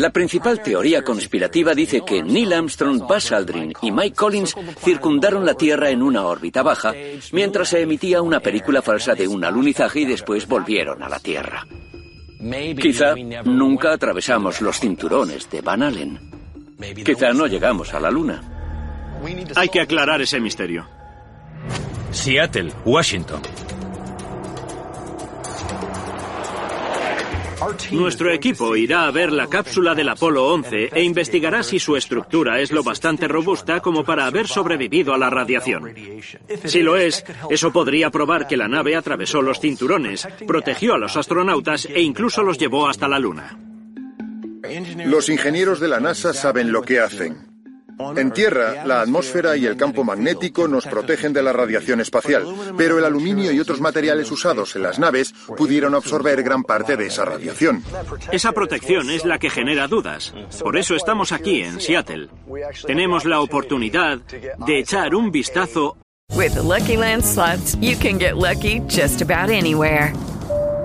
La 0.00 0.08
principal 0.08 0.62
teoría 0.62 1.02
conspirativa 1.02 1.74
dice 1.74 2.00
que 2.00 2.22
Neil 2.22 2.54
Armstrong, 2.54 3.06
Buzz 3.06 3.32
Aldrin 3.32 3.74
y 3.82 3.92
Mike 3.92 4.16
Collins 4.16 4.56
circundaron 4.82 5.44
la 5.44 5.52
Tierra 5.52 5.90
en 5.90 6.00
una 6.00 6.24
órbita 6.24 6.62
baja 6.62 6.94
mientras 7.32 7.68
se 7.68 7.82
emitía 7.82 8.22
una 8.22 8.40
película 8.40 8.80
falsa 8.80 9.14
de 9.14 9.28
un 9.28 9.44
alunizaje 9.44 10.00
y 10.00 10.04
después 10.06 10.48
volvieron 10.48 11.02
a 11.02 11.08
la 11.10 11.18
Tierra. 11.18 11.66
Quizá 12.80 13.14
nunca 13.44 13.92
atravesamos 13.92 14.62
los 14.62 14.80
cinturones 14.80 15.50
de 15.50 15.60
Van 15.60 15.82
Allen. 15.82 16.18
Quizá 17.04 17.34
no 17.34 17.46
llegamos 17.46 17.92
a 17.92 18.00
la 18.00 18.10
Luna. 18.10 18.40
Hay 19.54 19.68
que 19.68 19.82
aclarar 19.82 20.22
ese 20.22 20.40
misterio. 20.40 20.86
Seattle, 22.10 22.72
Washington. 22.86 23.42
Nuestro 27.92 28.32
equipo 28.32 28.74
irá 28.76 29.06
a 29.06 29.10
ver 29.10 29.32
la 29.32 29.46
cápsula 29.46 29.94
del 29.94 30.08
Apolo 30.08 30.46
11 30.46 30.90
e 30.92 31.02
investigará 31.02 31.62
si 31.62 31.78
su 31.78 31.96
estructura 31.96 32.60
es 32.60 32.72
lo 32.72 32.82
bastante 32.82 33.28
robusta 33.28 33.80
como 33.80 34.04
para 34.04 34.26
haber 34.26 34.46
sobrevivido 34.46 35.12
a 35.12 35.18
la 35.18 35.28
radiación. 35.28 35.94
Si 36.64 36.82
lo 36.82 36.96
es, 36.96 37.24
eso 37.50 37.72
podría 37.72 38.10
probar 38.10 38.46
que 38.46 38.56
la 38.56 38.68
nave 38.68 38.96
atravesó 38.96 39.42
los 39.42 39.60
cinturones, 39.60 40.26
protegió 40.46 40.94
a 40.94 40.98
los 40.98 41.16
astronautas 41.16 41.86
e 41.86 42.00
incluso 42.00 42.42
los 42.42 42.58
llevó 42.58 42.88
hasta 42.88 43.08
la 43.08 43.18
Luna. 43.18 43.58
Los 45.04 45.28
ingenieros 45.28 45.80
de 45.80 45.88
la 45.88 46.00
NASA 46.00 46.32
saben 46.32 46.72
lo 46.72 46.82
que 46.82 47.00
hacen. 47.00 47.49
En 48.16 48.32
Tierra, 48.32 48.84
la 48.84 49.02
atmósfera 49.02 49.56
y 49.56 49.66
el 49.66 49.76
campo 49.76 50.04
magnético 50.04 50.68
nos 50.68 50.86
protegen 50.86 51.32
de 51.32 51.42
la 51.42 51.52
radiación 51.52 52.00
espacial, 52.00 52.44
pero 52.76 52.98
el 52.98 53.04
aluminio 53.04 53.52
y 53.52 53.60
otros 53.60 53.80
materiales 53.80 54.30
usados 54.30 54.76
en 54.76 54.82
las 54.82 54.98
naves 54.98 55.34
pudieron 55.56 55.94
absorber 55.94 56.42
gran 56.42 56.64
parte 56.64 56.96
de 56.96 57.06
esa 57.06 57.24
radiación. 57.24 57.82
Esa 58.32 58.52
protección 58.52 59.10
es 59.10 59.24
la 59.24 59.38
que 59.38 59.50
genera 59.50 59.86
dudas. 59.88 60.34
Por 60.62 60.76
eso 60.76 60.94
estamos 60.94 61.32
aquí 61.32 61.62
en 61.62 61.80
Seattle. 61.80 62.28
Tenemos 62.86 63.24
la 63.24 63.40
oportunidad 63.40 64.18
de 64.18 64.78
echar 64.78 65.14
un 65.14 65.30
vistazo. 65.30 65.96
With 66.36 66.54
Lucky 66.56 66.96
Land 66.96 67.24
slots, 67.24 67.76
you 67.80 67.96
can 67.96 68.18
get 68.18 68.36
lucky 68.36 68.80
just 68.88 69.20
about 69.20 69.50
anywhere. 69.50 70.12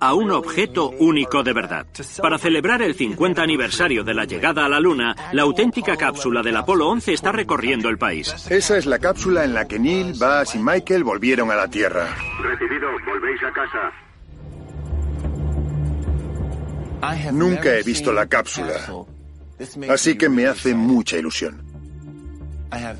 A 0.00 0.14
un 0.14 0.30
objeto 0.30 0.90
único 0.98 1.42
de 1.42 1.52
verdad. 1.52 1.86
Para 2.20 2.38
celebrar 2.38 2.82
el 2.82 2.94
50 2.94 3.42
aniversario 3.42 4.04
de 4.04 4.14
la 4.14 4.24
llegada 4.24 4.64
a 4.64 4.68
la 4.68 4.80
Luna, 4.80 5.14
la 5.32 5.42
auténtica 5.42 5.96
cápsula 5.96 6.42
del 6.42 6.56
Apolo 6.56 6.88
11 6.88 7.12
está 7.12 7.32
recorriendo 7.32 7.88
el 7.88 7.98
país. 7.98 8.46
Esa 8.50 8.78
es 8.78 8.86
la 8.86 8.98
cápsula 8.98 9.44
en 9.44 9.54
la 9.54 9.66
que 9.66 9.78
Neil, 9.78 10.12
Buzz 10.12 10.54
y 10.54 10.58
Michael 10.58 11.04
volvieron 11.04 11.50
a 11.50 11.56
la 11.56 11.68
Tierra. 11.68 12.08
Recibido, 12.42 12.88
volvéis 13.06 13.42
a 13.42 13.52
casa. 13.52 13.92
Nunca 17.32 17.76
he 17.76 17.82
visto 17.82 18.12
la 18.12 18.26
cápsula, 18.26 18.74
así 19.88 20.18
que 20.18 20.28
me 20.28 20.46
hace 20.46 20.74
mucha 20.74 21.16
ilusión. 21.16 21.67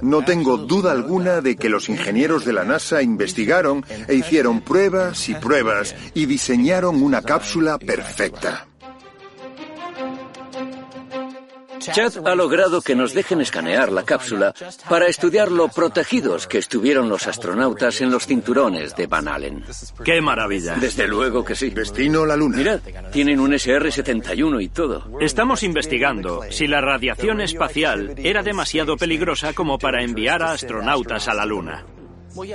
No 0.01 0.25
tengo 0.25 0.57
duda 0.57 0.93
alguna 0.93 1.41
de 1.41 1.57
que 1.57 1.69
los 1.69 1.89
ingenieros 1.89 2.45
de 2.45 2.53
la 2.53 2.65
NASA 2.65 3.03
investigaron 3.03 3.85
e 4.07 4.15
hicieron 4.15 4.61
pruebas 4.61 5.29
y 5.29 5.35
pruebas 5.35 5.95
y 6.15 6.27
diseñaron 6.27 7.03
una 7.03 7.23
cápsula 7.23 7.79
perfecta. 7.79 8.68
Chad 11.93 12.27
ha 12.27 12.35
logrado 12.35 12.81
que 12.83 12.95
nos 12.95 13.15
dejen 13.15 13.41
escanear 13.41 13.91
la 13.93 14.05
cápsula 14.05 14.55
para 14.89 15.07
estudiar 15.07 15.51
lo 15.51 15.69
protegidos 15.69 16.47
que 16.47 16.59
estuvieron 16.59 17.09
los 17.09 17.27
astronautas 17.27 18.01
en 18.01 18.11
los 18.11 18.27
cinturones 18.27 18.95
de 18.97 19.07
Van 19.07 19.29
Allen. 19.29 19.65
¡Qué 20.05 20.21
maravilla! 20.21 20.77
Desde 20.77 21.07
luego 21.07 21.45
que 21.45 21.55
sí. 21.55 21.71
Destino 21.71 22.27
la 22.27 22.37
Luna. 22.37 22.57
Mirad, 22.57 22.81
tienen 23.13 23.41
un 23.41 23.53
SR-71 23.53 24.63
y 24.63 24.69
todo. 24.69 25.19
Estamos 25.21 25.63
investigando 25.63 26.43
si 26.51 26.67
la 26.67 26.81
radiación 26.81 27.41
espacial 27.41 28.15
era 28.19 28.43
demasiado 28.43 28.97
peligrosa 28.97 29.53
como 29.53 29.79
para 29.79 30.03
enviar 30.03 30.43
a 30.43 30.53
astronautas 30.53 31.29
a 31.29 31.35
la 31.35 31.47
Luna. 31.47 31.85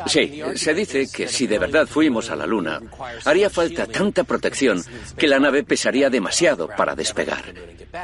Sí, 0.08 0.42
se 0.56 0.74
dice 0.74 1.08
que 1.12 1.28
si 1.28 1.48
de 1.48 1.60
verdad 1.60 1.88
fuimos 1.88 2.30
a 2.30 2.36
la 2.36 2.46
Luna, 2.46 2.82
haría 3.26 3.50
falta 3.50 3.88
tanta 3.88 4.24
protección 4.24 4.84
que 5.18 5.28
la 5.28 5.40
nave 5.40 5.64
pesaría 5.64 6.10
demasiado 6.10 6.68
para 6.68 6.96
despegar. 6.96 7.54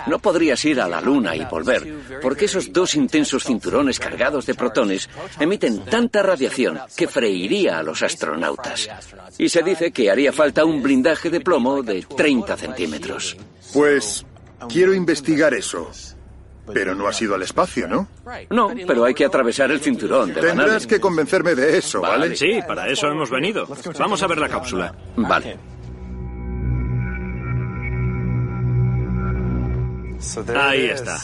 No 0.08 0.20
podrías 0.20 0.64
ir 0.66 0.80
a 0.82 0.88
la 0.88 1.02
Luna 1.02 1.36
y 1.36 1.46
volver, 1.46 2.20
porque 2.22 2.46
esos 2.46 2.72
dos 2.72 2.96
intensos 2.96 3.44
cinturones 3.44 4.00
cargados 4.00 4.46
de 4.46 4.54
protones 4.54 5.10
emiten 5.40 5.84
tanta 5.86 6.22
radiación 6.22 6.80
que 6.96 7.08
freiría 7.08 7.80
a 7.80 7.84
los 7.84 8.04
astronautas. 8.04 8.90
Y 9.38 9.50
se 9.50 9.64
dice 9.64 9.92
que 9.92 10.12
haría 10.12 10.32
falta 10.32 10.66
un 10.66 10.84
blindaje 10.84 11.30
de 11.30 11.42
plomo 11.42 11.82
de 11.82 12.04
30 12.04 12.58
centímetros. 12.58 13.38
Pues 13.74 14.26
quiero 14.68 14.94
investigar 14.94 15.54
eso. 15.54 15.90
Pero 16.74 16.96
no 16.96 17.08
has 17.08 17.22
ido 17.22 17.36
al 17.36 17.42
espacio, 17.42 17.88
¿no? 17.88 18.08
No, 18.50 18.72
pero 18.88 19.06
hay 19.06 19.14
que 19.14 19.26
atravesar 19.26 19.72
el 19.72 19.80
cinturón 19.80 20.34
de 20.34 20.42
Tendrás 20.42 20.88
que 20.88 21.00
convencerme 21.00 21.56
de 21.56 21.78
eso, 21.78 22.02
¿vale? 22.02 22.36
Sí, 22.36 22.60
para 22.68 22.88
eso 22.88 23.08
hemos 23.08 23.30
venido. 23.30 23.68
Vamos 23.98 24.22
a 24.24 24.28
ver 24.28 24.38
la 24.38 24.50
cápsula. 24.50 24.94
Vale. 25.16 25.58
Ahí 30.56 30.86
está. 30.86 31.18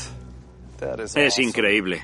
Es 1.16 1.40
increíble. 1.40 2.04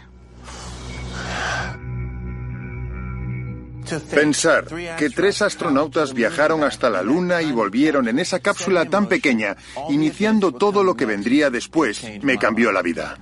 Pensar 4.13 4.65
que 4.97 5.09
tres 5.09 5.41
astronautas 5.41 6.13
viajaron 6.13 6.63
hasta 6.63 6.89
la 6.89 7.01
Luna 7.01 7.41
y 7.41 7.51
volvieron 7.51 8.07
en 8.07 8.19
esa 8.19 8.39
cápsula 8.39 8.85
tan 8.85 9.07
pequeña, 9.07 9.57
iniciando 9.89 10.53
todo 10.53 10.83
lo 10.83 10.95
que 10.95 11.05
vendría 11.05 11.49
después, 11.49 12.01
me 12.21 12.37
cambió 12.37 12.71
la 12.71 12.81
vida. 12.81 13.17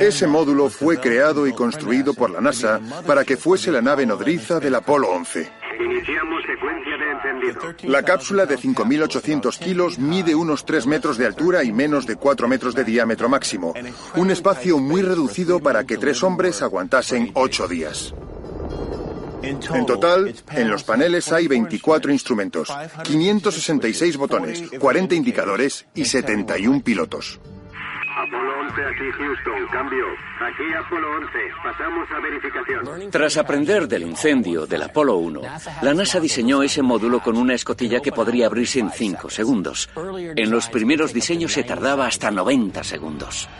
Ese 0.00 0.26
módulo 0.26 0.68
fue 0.68 0.98
creado 0.98 1.46
y 1.46 1.52
construido 1.52 2.12
por 2.14 2.30
la 2.30 2.40
NASA 2.40 2.80
para 3.06 3.24
que 3.24 3.36
fuese 3.36 3.72
la 3.72 3.80
nave 3.80 4.04
nodriza 4.04 4.60
del 4.60 4.74
Apolo 4.74 5.10
11. 5.10 5.50
Iniciamos 5.80 6.42
secuencia 6.46 6.96
de 6.96 7.10
encendido. 7.10 7.90
La 7.90 8.02
cápsula 8.02 8.46
de 8.46 8.58
5.800 8.58 9.58
kilos 9.58 9.98
mide 9.98 10.34
unos 10.34 10.64
3 10.66 10.86
metros 10.86 11.16
de 11.16 11.26
altura 11.26 11.64
y 11.64 11.72
menos 11.72 12.06
de 12.06 12.16
4 12.16 12.48
metros 12.48 12.74
de 12.74 12.84
diámetro 12.84 13.28
máximo. 13.28 13.74
Un 14.16 14.30
espacio 14.30 14.78
muy 14.78 15.02
reducido 15.02 15.60
para 15.60 15.84
que 15.84 15.96
tres 15.96 16.22
hombres 16.22 16.62
aguantasen 16.62 17.30
8 17.34 17.68
días. 17.68 18.14
En 19.42 19.86
total, 19.86 20.34
en 20.52 20.70
los 20.70 20.82
paneles 20.82 21.30
hay 21.32 21.46
24 21.46 22.10
instrumentos, 22.10 22.72
566 23.04 24.16
botones, 24.16 24.62
40 24.78 25.14
indicadores 25.14 25.86
y 25.94 26.04
71 26.04 26.82
pilotos. 26.82 27.38
Apolo 28.16 28.60
11 28.60 28.82
aquí 28.86 29.12
Houston, 29.12 29.66
cambio. 29.70 30.06
Aquí 30.40 30.64
Apolo 30.72 31.06
11, 31.18 31.28
pasamos 31.62 32.08
a 32.10 32.20
verificación. 32.20 33.10
Tras 33.10 33.36
aprender 33.36 33.86
del 33.86 34.04
incendio 34.04 34.66
del 34.66 34.84
Apolo 34.84 35.16
1, 35.16 35.42
la 35.82 35.92
NASA 35.92 36.18
diseñó 36.18 36.62
ese 36.62 36.80
módulo 36.80 37.20
con 37.20 37.36
una 37.36 37.52
escotilla 37.52 38.00
que 38.00 38.12
podría 38.12 38.46
abrirse 38.46 38.80
en 38.80 38.90
5 38.90 39.28
segundos. 39.28 39.90
En 40.34 40.50
los 40.50 40.68
primeros 40.68 41.12
diseños 41.12 41.52
se 41.52 41.64
tardaba 41.64 42.06
hasta 42.06 42.30
90 42.30 42.82
segundos. 42.84 43.50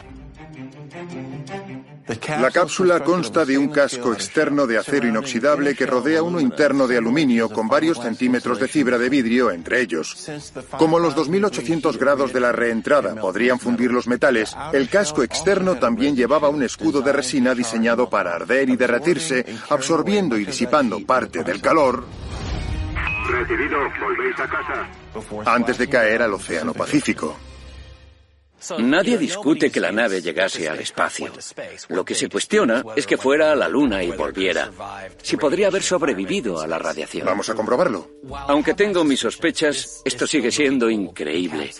La 2.28 2.50
cápsula 2.50 3.00
consta 3.00 3.44
de 3.44 3.58
un 3.58 3.68
casco 3.68 4.12
externo 4.12 4.66
de 4.66 4.78
acero 4.78 5.08
inoxidable 5.08 5.74
que 5.74 5.86
rodea 5.86 6.22
uno 6.22 6.40
interno 6.40 6.86
de 6.86 6.98
aluminio 6.98 7.48
con 7.48 7.68
varios 7.68 8.00
centímetros 8.00 8.60
de 8.60 8.68
fibra 8.68 8.96
de 8.96 9.08
vidrio 9.08 9.50
entre 9.50 9.80
ellos. 9.80 10.30
Como 10.78 10.98
los 10.98 11.14
2800 11.14 11.98
grados 11.98 12.32
de 12.32 12.40
la 12.40 12.52
reentrada 12.52 13.14
podrían 13.16 13.58
fundir 13.58 13.90
los 13.90 14.06
metales, 14.06 14.56
el 14.72 14.88
casco 14.88 15.22
externo 15.22 15.76
también 15.76 16.14
llevaba 16.14 16.48
un 16.48 16.62
escudo 16.62 17.00
de 17.00 17.12
resina 17.12 17.54
diseñado 17.54 18.08
para 18.08 18.34
arder 18.34 18.68
y 18.68 18.76
derretirse, 18.76 19.44
absorbiendo 19.70 20.38
y 20.38 20.44
disipando 20.44 21.00
parte 21.04 21.42
del 21.42 21.60
calor 21.60 22.04
Recibido, 23.28 23.78
volvéis 24.00 24.38
a 24.38 24.48
casa. 24.48 24.88
antes 25.46 25.78
de 25.78 25.88
caer 25.88 26.22
al 26.22 26.34
Océano 26.34 26.72
Pacífico. 26.72 27.36
Nadie 28.78 29.18
discute 29.18 29.70
que 29.70 29.80
la 29.80 29.92
nave 29.92 30.20
llegase 30.20 30.68
al 30.68 30.80
espacio. 30.80 31.32
Lo 31.88 32.04
que 32.04 32.14
se 32.14 32.28
cuestiona 32.28 32.82
es 32.96 33.06
que 33.06 33.16
fuera 33.16 33.52
a 33.52 33.56
la 33.56 33.68
Luna 33.68 34.02
y 34.02 34.10
volviera. 34.10 34.70
Si 35.22 35.36
podría 35.36 35.68
haber 35.68 35.82
sobrevivido 35.82 36.60
a 36.60 36.66
la 36.66 36.78
radiación. 36.78 37.26
Vamos 37.26 37.48
a 37.48 37.54
comprobarlo. 37.54 38.08
Aunque 38.48 38.74
tengo 38.74 39.04
mis 39.04 39.20
sospechas, 39.20 40.02
esto 40.04 40.26
sigue 40.26 40.50
siendo 40.50 40.90
increíble. 40.90 41.70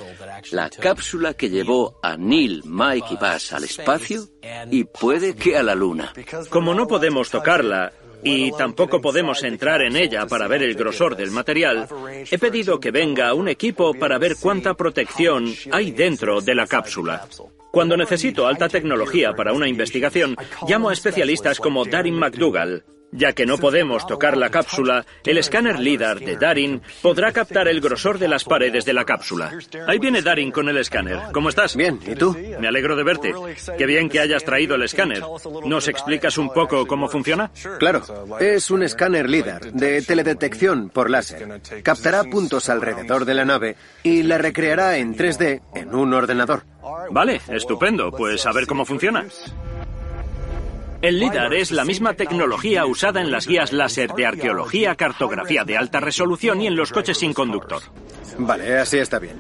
La 0.51 0.71
cápsula 0.71 1.35
que 1.35 1.51
llevó 1.51 1.99
a 2.03 2.17
Neil, 2.17 2.63
Mike 2.65 3.09
y 3.11 3.17
Buzz 3.17 3.53
al 3.53 3.65
espacio 3.65 4.29
y 4.71 4.85
puede 4.85 5.35
que 5.35 5.57
a 5.57 5.63
la 5.63 5.75
Luna. 5.75 6.13
Como 6.51 6.75
no 6.75 6.87
podemos 6.87 7.31
tocarla 7.31 7.93
y 8.23 8.53
tampoco 8.53 9.01
podemos 9.01 9.43
entrar 9.43 9.83
en 9.83 9.97
ella 9.97 10.27
para 10.27 10.49
ver 10.49 10.63
el 10.63 10.75
grosor 10.75 11.17
del 11.17 11.31
material, 11.31 11.89
he 12.31 12.39
pedido 12.39 12.81
que 12.81 12.91
venga 12.91 13.35
un 13.35 13.49
equipo 13.49 13.95
para 13.95 14.19
ver 14.19 14.37
cuánta 14.41 14.75
protección 14.75 15.53
hay 15.71 15.91
dentro 15.93 16.41
de 16.41 16.55
la 16.55 16.67
cápsula. 16.67 17.27
Cuando 17.71 17.97
necesito 17.97 18.47
alta 18.47 18.69
tecnología 18.69 19.35
para 19.35 19.53
una 19.53 19.69
investigación, 19.69 20.37
llamo 20.67 20.89
a 20.89 20.93
especialistas 20.93 21.61
como 21.61 21.85
Darin 21.85 22.15
McDougall. 22.15 22.85
Ya 23.17 23.33
que 23.33 23.47
no 23.47 23.57
podemos 23.57 24.07
tocar 24.07 24.37
la 24.37 24.51
cápsula, 24.51 25.07
el 25.25 25.39
escáner 25.39 25.81
LIDAR 25.81 26.21
de 26.21 26.37
Darin 26.37 26.83
podrá 27.01 27.33
captar 27.33 27.67
el 27.67 27.81
grosor 27.81 28.19
de 28.19 28.29
las 28.29 28.45
paredes 28.45 28.85
de 28.85 28.93
la 28.93 29.07
cápsula. 29.07 29.53
Ahí 29.87 29.99
viene 29.99 30.21
Darin 30.21 30.53
con 30.53 30.69
el 30.69 30.77
escáner. 30.77 31.19
¿Cómo 31.33 31.49
estás? 31.49 31.77
Bien, 31.77 31.99
¿y 32.07 32.15
tú? 32.15 32.37
Me 32.61 32.69
alegro 32.69 32.95
de 32.95 33.05
verte. 33.05 33.33
Qué 33.79 33.87
bien 33.87 34.11
que 34.11 34.21
hayas 34.21 34.45
traído 34.45 34.75
el 34.75 34.83
escáner. 34.83 35.23
¿Nos 35.65 35.89
explicas 35.89 36.37
un 36.37 36.53
poco 36.53 36.87
cómo 36.87 37.09
funciona? 37.09 37.51
Claro, 37.79 38.03
es 38.39 38.71
un 38.71 38.83
escáner 38.83 39.31
LIDAR 39.31 39.73
de 39.73 40.03
teledetección 40.03 40.91
por 40.91 41.09
láser. 41.09 41.61
Captará 41.83 42.23
puntos 42.25 42.69
alrededor 42.69 43.25
de 43.25 43.35
la 43.35 43.47
nave 43.47 43.77
y 44.03 44.25
la 44.25 44.37
recreará 44.37 44.99
en 44.99 45.17
3D 45.17 45.63
en 45.75 45.95
un 45.95 46.13
ordenador. 46.13 46.65
Vale, 47.11 47.41
estupendo. 47.49 48.11
Pues 48.11 48.45
a 48.47 48.53
ver 48.53 48.67
cómo 48.67 48.85
funciona. 48.85 49.25
El 51.07 51.21
LIDAR 51.21 51.55
es 51.55 51.71
la 51.71 51.85
misma 51.85 52.15
tecnología 52.15 52.85
usada 52.85 53.21
en 53.21 53.31
las 53.31 53.47
guías 53.47 53.73
láser 53.73 54.11
de 54.15 54.27
arqueología, 54.27 54.97
cartografía 54.97 55.63
de 55.63 55.77
alta 55.77 56.01
resolución 56.01 56.61
y 56.61 56.67
en 56.67 56.75
los 56.75 56.91
coches 56.91 57.19
sin 57.19 57.33
conductor. 57.33 57.81
Vale, 58.39 58.77
así 58.79 58.99
está 58.99 59.21
bien. 59.21 59.37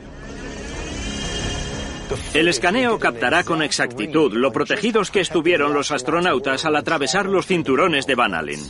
El 2.35 2.47
escaneo 2.47 3.01
captará 3.01 3.43
con 3.43 3.63
exactitud 3.63 4.33
lo 4.33 4.53
protegidos 4.53 5.11
que 5.11 5.19
estuvieron 5.19 5.75
los 5.75 5.91
astronautas 5.91 6.65
al 6.65 6.77
atravesar 6.77 7.27
los 7.27 7.49
cinturones 7.49 8.07
de 8.07 8.15
Van 8.15 8.35
Allen. 8.35 8.61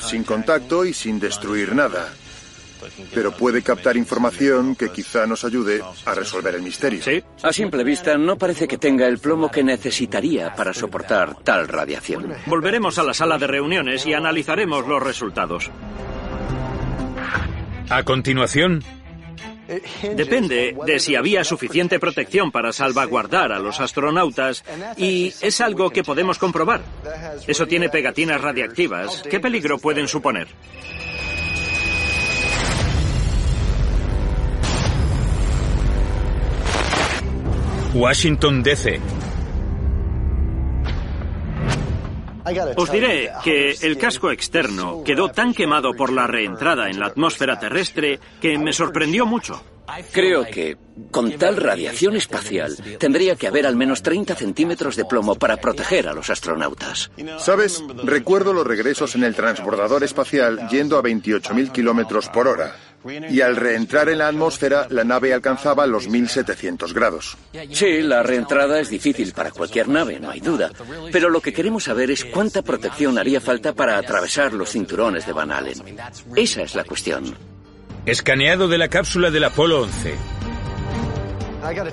Sin 0.00 0.22
contacto 0.22 0.84
y 0.84 0.94
sin 0.94 1.18
destruir 1.18 1.74
nada. 1.74 2.12
Pero 3.12 3.32
puede 3.32 3.62
captar 3.62 3.96
información 3.96 4.74
que 4.76 4.90
quizá 4.90 5.26
nos 5.26 5.44
ayude 5.44 5.82
a 6.04 6.14
resolver 6.14 6.54
el 6.54 6.62
misterio. 6.62 7.02
Sí. 7.02 7.22
A 7.42 7.52
simple 7.52 7.84
vista, 7.84 8.16
no 8.16 8.36
parece 8.36 8.68
que 8.68 8.78
tenga 8.78 9.06
el 9.06 9.18
plomo 9.18 9.50
que 9.50 9.62
necesitaría 9.62 10.54
para 10.54 10.72
soportar 10.72 11.36
tal 11.42 11.68
radiación. 11.68 12.32
Volveremos 12.46 12.98
a 12.98 13.02
la 13.02 13.14
sala 13.14 13.38
de 13.38 13.46
reuniones 13.46 14.06
y 14.06 14.14
analizaremos 14.14 14.86
los 14.86 15.02
resultados. 15.02 15.70
A 17.90 18.02
continuación, 18.02 18.82
Depende 20.14 20.76
de 20.84 21.00
si 21.00 21.16
había 21.16 21.42
suficiente 21.42 21.98
protección 21.98 22.52
para 22.52 22.72
salvaguardar 22.72 23.52
a 23.52 23.58
los 23.58 23.80
astronautas 23.80 24.62
y 24.96 25.32
es 25.40 25.60
algo 25.60 25.90
que 25.90 26.04
podemos 26.04 26.38
comprobar. 26.38 26.82
Eso 27.46 27.66
tiene 27.66 27.88
pegatinas 27.88 28.40
radiactivas. 28.40 29.22
¿Qué 29.22 29.40
peligro 29.40 29.78
pueden 29.78 30.08
suponer? 30.08 30.48
Washington 37.94 38.60
DC. 38.60 39.00
Os 42.76 42.90
diré 42.90 43.30
que 43.44 43.70
el 43.82 43.96
casco 43.96 44.32
externo 44.32 45.02
quedó 45.04 45.30
tan 45.30 45.54
quemado 45.54 45.94
por 45.94 46.12
la 46.12 46.26
reentrada 46.26 46.90
en 46.90 46.98
la 46.98 47.06
atmósfera 47.06 47.58
terrestre 47.58 48.18
que 48.40 48.58
me 48.58 48.72
sorprendió 48.72 49.26
mucho. 49.26 49.62
Creo 50.12 50.44
que, 50.44 50.76
con 51.10 51.30
tal 51.38 51.56
radiación 51.56 52.16
espacial, 52.16 52.76
tendría 52.98 53.36
que 53.36 53.46
haber 53.46 53.66
al 53.66 53.76
menos 53.76 54.02
30 54.02 54.34
centímetros 54.34 54.96
de 54.96 55.04
plomo 55.04 55.36
para 55.36 55.58
proteger 55.58 56.08
a 56.08 56.12
los 56.12 56.30
astronautas. 56.30 57.12
¿Sabes? 57.38 57.82
Recuerdo 58.02 58.52
los 58.52 58.66
regresos 58.66 59.14
en 59.14 59.22
el 59.22 59.36
transbordador 59.36 60.02
espacial 60.02 60.68
yendo 60.68 60.98
a 60.98 61.02
28.000 61.02 61.70
kilómetros 61.70 62.28
por 62.28 62.48
hora. 62.48 62.74
Y 63.28 63.40
al 63.40 63.56
reentrar 63.56 64.08
en 64.08 64.18
la 64.18 64.28
atmósfera, 64.28 64.86
la 64.90 65.04
nave 65.04 65.34
alcanzaba 65.34 65.86
los 65.86 66.08
1700 66.08 66.94
grados. 66.94 67.36
Sí, 67.72 68.00
la 68.02 68.22
reentrada 68.22 68.80
es 68.80 68.88
difícil 68.88 69.32
para 69.32 69.50
cualquier 69.50 69.88
nave, 69.88 70.18
no 70.18 70.30
hay 70.30 70.40
duda. 70.40 70.70
Pero 71.12 71.28
lo 71.28 71.40
que 71.40 71.52
queremos 71.52 71.84
saber 71.84 72.10
es 72.10 72.24
cuánta 72.24 72.62
protección 72.62 73.18
haría 73.18 73.40
falta 73.40 73.74
para 73.74 73.98
atravesar 73.98 74.54
los 74.54 74.70
cinturones 74.70 75.26
de 75.26 75.32
Van 75.32 75.52
Allen. 75.52 75.82
Esa 76.34 76.62
es 76.62 76.74
la 76.74 76.84
cuestión. 76.84 77.34
Escaneado 78.06 78.68
de 78.68 78.78
la 78.78 78.88
cápsula 78.88 79.30
del 79.30 79.44
Apolo 79.44 79.82
11. 79.82 80.14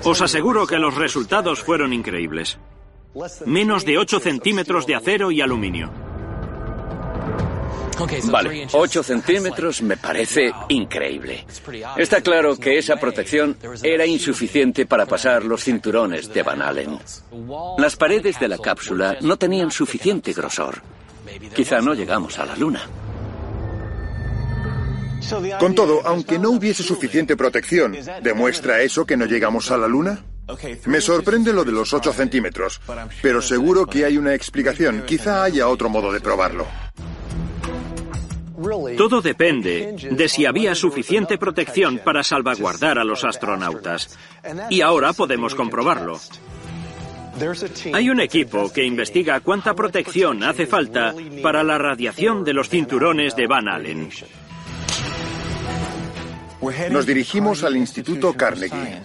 Os 0.04 0.20
aseguro 0.20 0.66
que 0.66 0.78
los 0.78 0.94
resultados 0.94 1.62
fueron 1.62 1.92
increíbles. 1.92 2.58
Menos 3.46 3.84
de 3.84 3.98
8 3.98 4.20
centímetros 4.20 4.86
de 4.86 4.94
acero 4.94 5.30
y 5.30 5.40
aluminio. 5.40 6.11
Vale, 8.30 8.66
8 8.72 9.02
centímetros 9.02 9.82
me 9.82 9.96
parece 9.96 10.52
increíble. 10.68 11.46
Está 11.96 12.20
claro 12.20 12.56
que 12.56 12.78
esa 12.78 12.96
protección 12.96 13.56
era 13.82 14.06
insuficiente 14.06 14.86
para 14.86 15.06
pasar 15.06 15.44
los 15.44 15.64
cinturones 15.64 16.32
de 16.32 16.42
Van 16.42 16.62
Allen. 16.62 16.98
Las 17.78 17.96
paredes 17.96 18.38
de 18.40 18.48
la 18.48 18.58
cápsula 18.58 19.18
no 19.20 19.36
tenían 19.36 19.70
suficiente 19.70 20.32
grosor. 20.32 20.82
Quizá 21.54 21.80
no 21.80 21.94
llegamos 21.94 22.38
a 22.38 22.46
la 22.46 22.56
Luna. 22.56 22.82
Con 25.58 25.74
todo, 25.74 26.00
aunque 26.04 26.38
no 26.38 26.50
hubiese 26.50 26.82
suficiente 26.82 27.36
protección, 27.36 27.96
¿demuestra 28.22 28.82
eso 28.82 29.06
que 29.06 29.16
no 29.16 29.26
llegamos 29.26 29.70
a 29.70 29.76
la 29.76 29.86
Luna? 29.86 30.24
Me 30.86 31.00
sorprende 31.00 31.52
lo 31.52 31.64
de 31.64 31.72
los 31.72 31.92
8 31.94 32.12
centímetros, 32.12 32.80
pero 33.22 33.40
seguro 33.40 33.86
que 33.86 34.04
hay 34.04 34.18
una 34.18 34.34
explicación. 34.34 35.04
Quizá 35.06 35.44
haya 35.44 35.68
otro 35.68 35.88
modo 35.88 36.12
de 36.12 36.20
probarlo. 36.20 36.66
Todo 38.96 39.20
depende 39.20 39.94
de 40.10 40.28
si 40.28 40.46
había 40.46 40.74
suficiente 40.74 41.38
protección 41.38 41.98
para 41.98 42.22
salvaguardar 42.22 42.98
a 42.98 43.04
los 43.04 43.24
astronautas. 43.24 44.18
Y 44.70 44.80
ahora 44.80 45.12
podemos 45.12 45.54
comprobarlo. 45.54 46.18
Hay 47.94 48.10
un 48.10 48.20
equipo 48.20 48.72
que 48.72 48.84
investiga 48.84 49.40
cuánta 49.40 49.74
protección 49.74 50.44
hace 50.44 50.66
falta 50.66 51.14
para 51.42 51.62
la 51.62 51.78
radiación 51.78 52.44
de 52.44 52.52
los 52.52 52.68
cinturones 52.68 53.34
de 53.34 53.46
Van 53.46 53.68
Allen. 53.68 54.10
Nos 56.90 57.06
dirigimos 57.06 57.64
al 57.64 57.76
Instituto 57.76 58.34
Carnegie, 58.34 59.00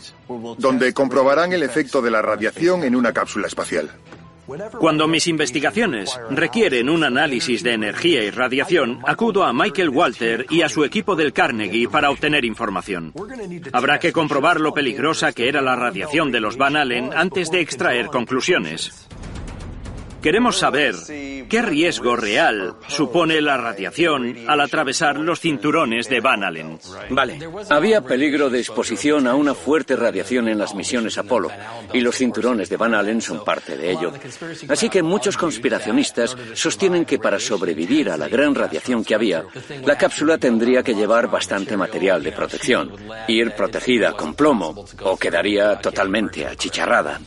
donde 0.58 0.93
comprobarán 0.93 1.53
el 1.53 1.64
efecto 1.64 2.01
de 2.01 2.12
la 2.12 2.22
radiación 2.22 2.84
en 2.84 2.95
una 2.95 3.14
cápsula 3.14 3.47
espacial. 3.47 3.89
Cuando 4.79 5.07
mis 5.07 5.27
investigaciones 5.27 6.19
requieren 6.29 6.89
un 6.89 7.03
análisis 7.03 7.63
de 7.63 7.73
energía 7.73 8.23
y 8.23 8.29
radiación, 8.29 8.99
acudo 9.05 9.43
a 9.43 9.53
Michael 9.53 9.89
Walter 9.89 10.45
y 10.49 10.61
a 10.61 10.69
su 10.69 10.83
equipo 10.83 11.15
del 11.15 11.33
Carnegie 11.33 11.89
para 11.89 12.09
obtener 12.09 12.45
información. 12.45 13.13
Habrá 13.73 13.99
que 13.99 14.13
comprobar 14.13 14.61
lo 14.61 14.73
peligrosa 14.73 15.33
que 15.33 15.49
era 15.49 15.61
la 15.61 15.75
radiación 15.75 16.31
de 16.31 16.39
los 16.39 16.57
Van 16.57 16.75
Allen 16.75 17.11
antes 17.15 17.51
de 17.51 17.61
extraer 17.61 18.07
conclusiones. 18.07 19.07
Queremos 20.22 20.57
saber 20.57 20.95
qué 21.47 21.61
riesgo 21.61 22.15
real 22.15 22.76
supone 22.88 23.39
la 23.39 23.57
radiación 23.57 24.36
al 24.47 24.61
atravesar 24.61 25.18
los 25.18 25.39
cinturones 25.39 26.09
de 26.09 26.20
Van 26.20 26.43
Allen. 26.43 26.80
Vale. 27.09 27.39
Había 27.70 28.01
peligro 28.01 28.49
de 28.49 28.59
exposición 28.59 29.28
a 29.28 29.36
una 29.36 29.53
fuerte 29.53 29.95
radiación 29.95 30.49
en 30.49 30.57
las 30.57 30.74
misiones 30.74 31.18
Apolo, 31.18 31.51
y 31.93 32.01
los 32.01 32.15
cinturones 32.15 32.70
de 32.70 32.78
Van 32.78 32.95
Allen 32.95 33.22
son 33.22 33.43
parte 33.43 33.78
de 33.78 33.91
ello. 33.91 34.11
Así 34.68 34.89
que 34.89 35.03
muchos 35.03 35.38
conspiracionistas 35.38 36.36
sostienen 36.53 37.05
que 37.05 37.20
para 37.20 37.39
sobrevivir 37.39 38.09
a 38.09 38.18
la 38.18 38.28
gran 38.28 38.55
radiación 38.55 39.03
que 39.03 39.15
había, 39.15 39.43
la 39.86 39.97
cápsula 39.97 40.38
tendría 40.38 40.82
que 40.82 40.95
llevar 40.95 41.30
bastante 41.30 41.78
material 41.78 42.24
de 42.24 42.32
protección, 42.32 42.91
ir 43.28 43.51
protegida 43.51 44.13
con 44.13 44.34
plomo, 44.34 44.86
o 45.03 45.18
quedaría 45.18 45.80
totalmente 45.80 46.45
achicharrada. 46.45 47.22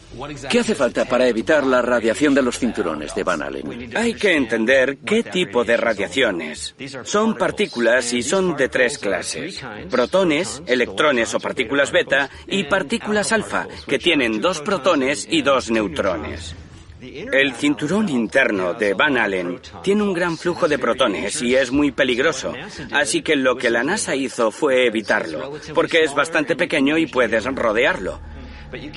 ¿Qué 0.50 0.58
hace 0.58 0.74
falta 0.74 1.04
para 1.04 1.28
evitar 1.28 1.64
la 1.64 1.80
radiación 1.80 2.34
de 2.34 2.42
los 2.42 2.58
cinturones 2.58 2.79
de 3.14 3.22
Van 3.22 3.42
Allen? 3.42 3.90
Hay 3.94 4.14
que 4.14 4.34
entender 4.34 4.98
qué 4.98 5.22
tipo 5.22 5.64
de 5.64 5.76
radiaciones. 5.76 6.74
Son 7.04 7.36
partículas 7.36 8.12
y 8.12 8.22
son 8.22 8.56
de 8.56 8.68
tres 8.68 8.98
clases. 8.98 9.62
Protones, 9.90 10.62
electrones 10.66 11.34
o 11.34 11.40
partículas 11.40 11.92
beta 11.92 12.30
y 12.46 12.64
partículas 12.64 13.32
alfa, 13.32 13.66
que 13.86 13.98
tienen 13.98 14.40
dos 14.40 14.60
protones 14.60 15.26
y 15.30 15.42
dos 15.42 15.70
neutrones. 15.70 16.56
El 17.00 17.54
cinturón 17.54 18.08
interno 18.08 18.74
de 18.74 18.92
Van 18.94 19.16
Allen 19.16 19.58
tiene 19.82 20.02
un 20.02 20.12
gran 20.12 20.36
flujo 20.36 20.68
de 20.68 20.78
protones 20.78 21.40
y 21.40 21.54
es 21.54 21.70
muy 21.70 21.92
peligroso, 21.92 22.52
así 22.92 23.22
que 23.22 23.36
lo 23.36 23.56
que 23.56 23.70
la 23.70 23.82
NASA 23.82 24.14
hizo 24.14 24.50
fue 24.50 24.86
evitarlo, 24.86 25.52
porque 25.74 26.02
es 26.02 26.14
bastante 26.14 26.56
pequeño 26.56 26.98
y 26.98 27.06
puedes 27.06 27.44
rodearlo. 27.44 28.20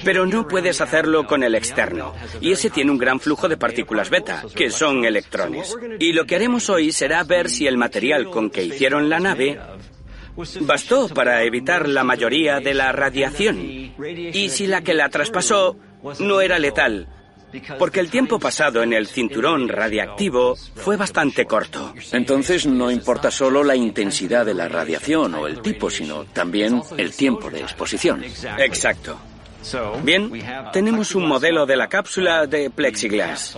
Pero 0.03 0.25
no 0.25 0.47
puedes 0.47 0.81
hacerlo 0.81 1.25
con 1.25 1.43
el 1.43 1.55
externo. 1.55 2.13
Y 2.41 2.51
ese 2.51 2.69
tiene 2.69 2.91
un 2.91 2.97
gran 2.97 3.19
flujo 3.19 3.47
de 3.49 3.57
partículas 3.57 4.09
beta, 4.09 4.43
que 4.55 4.69
son 4.69 5.05
electrones. 5.05 5.75
Y 5.99 6.13
lo 6.13 6.25
que 6.25 6.35
haremos 6.35 6.69
hoy 6.69 6.91
será 6.91 7.23
ver 7.23 7.49
si 7.49 7.67
el 7.67 7.77
material 7.77 8.29
con 8.29 8.49
que 8.49 8.63
hicieron 8.63 9.09
la 9.09 9.19
nave 9.19 9.59
bastó 10.61 11.09
para 11.09 11.43
evitar 11.43 11.87
la 11.87 12.03
mayoría 12.03 12.59
de 12.59 12.73
la 12.73 12.91
radiación. 12.91 13.59
Y 13.61 14.49
si 14.49 14.67
la 14.67 14.81
que 14.81 14.93
la 14.93 15.09
traspasó 15.09 15.77
no 16.19 16.41
era 16.41 16.59
letal. 16.59 17.07
Porque 17.77 17.99
el 17.99 18.09
tiempo 18.09 18.39
pasado 18.39 18.81
en 18.81 18.93
el 18.93 19.07
cinturón 19.07 19.69
radiactivo 19.69 20.55
fue 20.55 20.97
bastante 20.97 21.45
corto. 21.45 21.93
Entonces 22.11 22.65
no 22.65 22.89
importa 22.89 23.29
solo 23.29 23.63
la 23.63 23.75
intensidad 23.75 24.45
de 24.45 24.55
la 24.55 24.67
radiación 24.67 25.35
o 25.35 25.47
el 25.47 25.61
tipo, 25.61 25.89
sino 25.89 26.25
también 26.25 26.81
el 26.97 27.13
tiempo 27.13 27.51
de 27.51 27.61
exposición. 27.61 28.23
Exacto. 28.57 29.19
Bien, 30.03 30.31
tenemos 30.71 31.15
un 31.15 31.27
modelo 31.27 31.65
de 31.65 31.75
la 31.75 31.87
cápsula 31.87 32.45
de 32.47 32.69
plexiglas. 32.69 33.57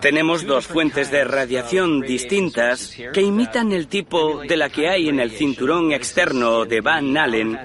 Tenemos 0.00 0.44
dos 0.46 0.66
fuentes 0.66 1.10
de 1.10 1.24
radiación 1.24 2.02
distintas 2.02 2.94
que 3.14 3.22
imitan 3.22 3.72
el 3.72 3.88
tipo 3.88 4.42
de 4.46 4.56
la 4.56 4.68
que 4.68 4.88
hay 4.88 5.08
en 5.08 5.20
el 5.20 5.30
cinturón 5.30 5.92
externo 5.92 6.66
de 6.66 6.80
Van 6.80 7.16
Allen, 7.16 7.58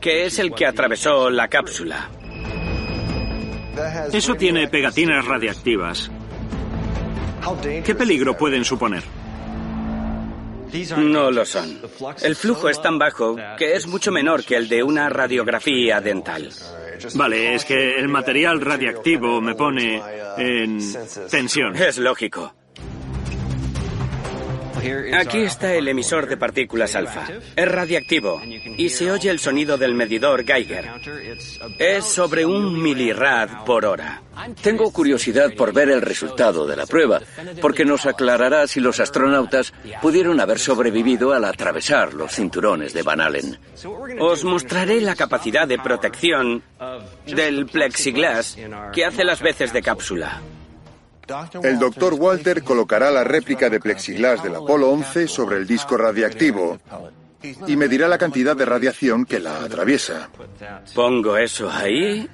que 0.00 0.26
es 0.26 0.38
el 0.40 0.52
que 0.52 0.66
atravesó 0.66 1.30
la 1.30 1.48
cápsula. 1.48 2.10
Eso 4.12 4.34
tiene 4.34 4.68
pegatinas 4.68 5.24
radiactivas. 5.24 6.10
¿Qué 7.84 7.94
peligro 7.94 8.36
pueden 8.36 8.64
suponer? 8.64 9.02
No 10.96 11.30
lo 11.30 11.44
son. 11.44 11.80
El 12.22 12.36
flujo 12.36 12.68
es 12.68 12.80
tan 12.80 12.98
bajo 12.98 13.36
que 13.58 13.74
es 13.74 13.86
mucho 13.86 14.10
menor 14.10 14.44
que 14.44 14.56
el 14.56 14.68
de 14.68 14.82
una 14.82 15.08
radiografía 15.08 16.00
dental. 16.00 16.50
Vale, 17.14 17.54
es 17.54 17.64
que 17.64 17.98
el 17.98 18.08
material 18.08 18.60
radiactivo 18.60 19.40
me 19.40 19.54
pone 19.54 20.02
en 20.38 20.78
tensión. 21.30 21.76
Es 21.76 21.98
lógico. 21.98 22.54
Aquí 25.14 25.38
está 25.38 25.74
el 25.74 25.88
emisor 25.88 26.26
de 26.26 26.36
partículas 26.36 26.94
alfa. 26.94 27.26
Es 27.54 27.68
radiactivo 27.68 28.40
y 28.76 28.88
se 28.88 29.10
oye 29.10 29.30
el 29.30 29.38
sonido 29.38 29.78
del 29.78 29.94
medidor 29.94 30.44
Geiger. 30.44 30.90
Es 31.78 32.04
sobre 32.04 32.44
un 32.44 32.82
milirad 32.82 33.64
por 33.64 33.84
hora. 33.84 34.22
Tengo 34.62 34.90
curiosidad 34.92 35.52
por 35.56 35.72
ver 35.72 35.90
el 35.90 36.00
resultado 36.00 36.66
de 36.66 36.76
la 36.76 36.86
prueba, 36.86 37.20
porque 37.60 37.84
nos 37.84 38.06
aclarará 38.06 38.66
si 38.66 38.80
los 38.80 38.98
astronautas 38.98 39.72
pudieron 40.00 40.40
haber 40.40 40.58
sobrevivido 40.58 41.32
al 41.32 41.44
atravesar 41.44 42.14
los 42.14 42.32
cinturones 42.32 42.94
de 42.94 43.02
Van 43.02 43.20
Allen. 43.20 43.58
Os 44.18 44.44
mostraré 44.44 45.00
la 45.00 45.14
capacidad 45.14 45.68
de 45.68 45.78
protección 45.78 46.62
del 47.26 47.66
plexiglas 47.66 48.56
que 48.92 49.04
hace 49.04 49.24
las 49.24 49.42
veces 49.42 49.72
de 49.72 49.82
cápsula. 49.82 50.40
El 51.62 51.78
doctor 51.78 52.14
Walter 52.14 52.62
colocará 52.62 53.10
la 53.10 53.24
réplica 53.24 53.70
de 53.70 53.80
plexiglas 53.80 54.42
del 54.42 54.56
Apolo 54.56 54.90
11 54.90 55.28
sobre 55.28 55.56
el 55.56 55.66
disco 55.66 55.96
radiactivo 55.96 56.78
y 57.66 57.76
medirá 57.76 58.08
la 58.08 58.18
cantidad 58.18 58.56
de 58.56 58.64
radiación 58.64 59.24
que 59.24 59.40
la 59.40 59.62
atraviesa. 59.64 60.30
Pongo 60.94 61.36
eso 61.36 61.70
ahí. 61.70 62.28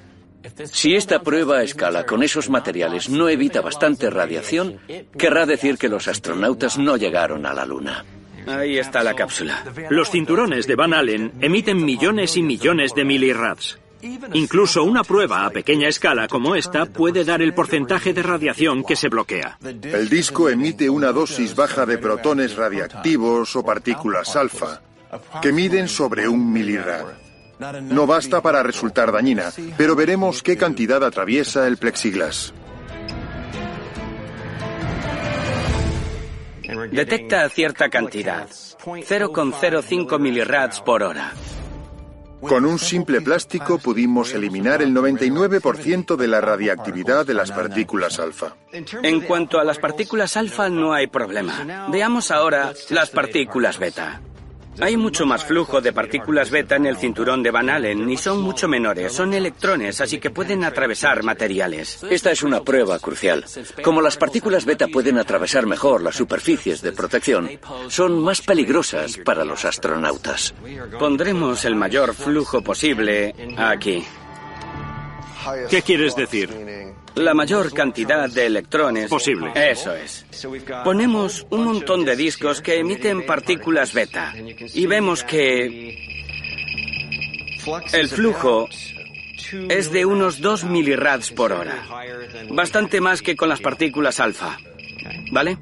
Si 0.71 0.95
esta 0.95 1.21
prueba 1.21 1.57
a 1.57 1.63
escala 1.63 2.05
con 2.05 2.23
esos 2.23 2.49
materiales 2.49 3.09
no 3.09 3.27
evita 3.27 3.61
bastante 3.61 4.09
radiación, 4.09 4.79
querrá 5.17 5.45
decir 5.45 5.77
que 5.77 5.89
los 5.89 6.07
astronautas 6.07 6.77
no 6.77 6.95
llegaron 6.95 7.45
a 7.45 7.53
la 7.53 7.65
Luna. 7.65 8.05
Ahí 8.47 8.77
está 8.77 9.03
la 9.03 9.13
cápsula. 9.13 9.63
Los 9.89 10.09
cinturones 10.09 10.65
de 10.65 10.75
Van 10.75 10.93
Allen 10.93 11.33
emiten 11.41 11.83
millones 11.83 12.37
y 12.37 12.41
millones 12.41 12.95
de 12.95 13.05
milirads. 13.05 13.79
Incluso 14.33 14.83
una 14.83 15.03
prueba 15.03 15.45
a 15.45 15.49
pequeña 15.49 15.87
escala 15.87 16.27
como 16.27 16.55
esta 16.55 16.85
puede 16.85 17.23
dar 17.23 17.41
el 17.41 17.53
porcentaje 17.53 18.13
de 18.13 18.23
radiación 18.23 18.83
que 18.83 18.95
se 18.95 19.09
bloquea. 19.09 19.57
El 19.61 20.09
disco 20.09 20.49
emite 20.49 20.89
una 20.89 21.11
dosis 21.11 21.55
baja 21.55 21.85
de 21.85 21.97
protones 21.97 22.55
radiactivos 22.55 23.55
o 23.55 23.63
partículas 23.63 24.35
alfa, 24.35 24.81
que 25.41 25.51
miden 25.51 25.87
sobre 25.87 26.27
un 26.27 26.51
milirad. 26.51 27.05
No 27.83 28.07
basta 28.07 28.41
para 28.41 28.63
resultar 28.63 29.11
dañina, 29.11 29.51
pero 29.77 29.95
veremos 29.95 30.41
qué 30.41 30.55
cantidad 30.55 31.03
atraviesa 31.03 31.67
el 31.67 31.77
plexiglas. 31.77 32.53
Detecta 36.91 37.49
cierta 37.49 37.89
cantidad, 37.89 38.47
0,05 38.47 40.19
milirads 40.19 40.81
por 40.81 41.03
hora. 41.03 41.33
Con 42.41 42.65
un 42.65 42.79
simple 42.79 43.21
plástico 43.21 43.79
pudimos 43.79 44.33
eliminar 44.33 44.81
el 44.81 44.93
99% 44.93 46.15
de 46.15 46.27
la 46.27 46.41
radiactividad 46.41 47.25
de 47.25 47.33
las 47.33 47.51
partículas 47.51 48.19
alfa. 48.19 48.55
En 48.71 49.21
cuanto 49.21 49.59
a 49.59 49.63
las 49.63 49.77
partículas 49.77 50.37
alfa 50.37 50.69
no 50.69 50.93
hay 50.93 51.07
problema. 51.07 51.87
Veamos 51.91 52.31
ahora 52.31 52.73
las 52.89 53.09
partículas 53.09 53.77
beta. 53.77 54.21
Hay 54.79 54.95
mucho 54.95 55.25
más 55.25 55.43
flujo 55.43 55.81
de 55.81 55.91
partículas 55.91 56.49
beta 56.49 56.75
en 56.75 56.85
el 56.85 56.97
cinturón 56.97 57.43
de 57.43 57.51
Van 57.51 57.69
Allen 57.69 58.09
y 58.09 58.17
son 58.17 58.41
mucho 58.41 58.67
menores. 58.67 59.11
Son 59.11 59.33
electrones, 59.33 59.99
así 59.99 60.19
que 60.19 60.29
pueden 60.29 60.63
atravesar 60.63 61.23
materiales. 61.23 62.03
Esta 62.09 62.31
es 62.31 62.43
una 62.43 62.61
prueba 62.61 62.99
crucial. 62.99 63.45
Como 63.83 64.01
las 64.01 64.17
partículas 64.17 64.65
beta 64.65 64.87
pueden 64.87 65.17
atravesar 65.17 65.65
mejor 65.65 66.01
las 66.01 66.15
superficies 66.15 66.81
de 66.81 66.93
protección, 66.93 67.49
son 67.89 68.19
más 68.19 68.41
peligrosas 68.41 69.17
para 69.17 69.43
los 69.43 69.65
astronautas. 69.65 70.53
Pondremos 70.97 71.65
el 71.65 71.75
mayor 71.75 72.13
flujo 72.13 72.61
posible 72.61 73.35
aquí. 73.57 74.05
¿Qué 75.69 75.81
quieres 75.81 76.15
decir? 76.15 76.49
La 77.15 77.33
mayor 77.33 77.73
cantidad 77.73 78.29
de 78.29 78.45
electrones 78.45 79.09
posible. 79.09 79.51
Eso 79.55 79.93
es. 79.93 80.25
Ponemos 80.83 81.45
un 81.49 81.63
montón 81.63 82.05
de 82.05 82.15
discos 82.15 82.61
que 82.61 82.79
emiten 82.79 83.25
partículas 83.25 83.93
beta 83.93 84.33
y 84.73 84.85
vemos 84.85 85.23
que 85.23 85.97
el 87.93 88.07
flujo 88.07 88.67
es 89.69 89.91
de 89.91 90.05
unos 90.05 90.41
2 90.41 90.65
milirads 90.65 91.31
por 91.31 91.51
hora. 91.51 91.85
Bastante 92.49 93.01
más 93.01 93.21
que 93.21 93.35
con 93.35 93.49
las 93.49 93.59
partículas 93.59 94.19
alfa. 94.19 94.57
¿Vale? 95.31 95.57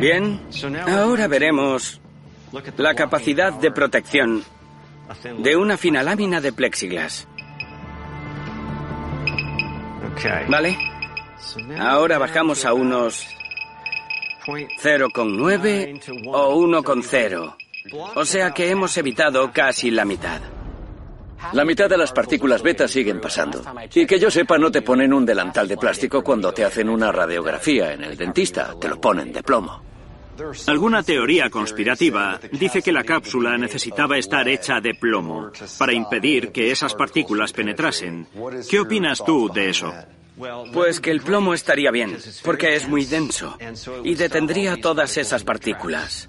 Bien, 0.00 0.40
ahora 0.88 1.28
veremos 1.28 2.00
la 2.76 2.94
capacidad 2.94 3.52
de 3.52 3.70
protección 3.70 4.44
de 5.38 5.56
una 5.56 5.76
fina 5.76 6.02
lámina 6.02 6.40
de 6.40 6.52
plexiglas. 6.52 7.28
¿Vale? 10.48 10.76
Ahora 11.78 12.18
bajamos 12.18 12.64
a 12.64 12.72
unos 12.72 13.26
0,9 14.46 16.00
o 16.26 16.56
1,0. 16.56 17.56
O 18.14 18.24
sea 18.24 18.52
que 18.52 18.70
hemos 18.70 18.96
evitado 18.96 19.50
casi 19.52 19.90
la 19.90 20.04
mitad. 20.04 20.40
La 21.52 21.64
mitad 21.64 21.90
de 21.90 21.98
las 21.98 22.12
partículas 22.12 22.62
beta 22.62 22.86
siguen 22.86 23.20
pasando. 23.20 23.62
Y 23.94 24.06
que 24.06 24.18
yo 24.18 24.30
sepa, 24.30 24.58
no 24.58 24.70
te 24.70 24.82
ponen 24.82 25.12
un 25.12 25.26
delantal 25.26 25.66
de 25.66 25.76
plástico 25.76 26.22
cuando 26.22 26.52
te 26.52 26.64
hacen 26.64 26.88
una 26.88 27.10
radiografía 27.10 27.92
en 27.92 28.04
el 28.04 28.16
dentista, 28.16 28.74
te 28.80 28.88
lo 28.88 29.00
ponen 29.00 29.32
de 29.32 29.42
plomo. 29.42 29.91
Alguna 30.66 31.02
teoría 31.02 31.50
conspirativa 31.50 32.38
dice 32.52 32.82
que 32.82 32.92
la 32.92 33.04
cápsula 33.04 33.56
necesitaba 33.58 34.18
estar 34.18 34.48
hecha 34.48 34.80
de 34.80 34.94
plomo 34.94 35.50
para 35.78 35.92
impedir 35.92 36.52
que 36.52 36.70
esas 36.70 36.94
partículas 36.94 37.52
penetrasen. 37.52 38.26
¿Qué 38.68 38.80
opinas 38.80 39.24
tú 39.24 39.50
de 39.52 39.70
eso? 39.70 39.92
Pues 40.72 41.00
que 41.00 41.10
el 41.10 41.20
plomo 41.20 41.54
estaría 41.54 41.90
bien, 41.90 42.16
porque 42.42 42.74
es 42.74 42.88
muy 42.88 43.04
denso 43.04 43.56
y 44.02 44.14
detendría 44.14 44.80
todas 44.80 45.16
esas 45.16 45.44
partículas. 45.44 46.28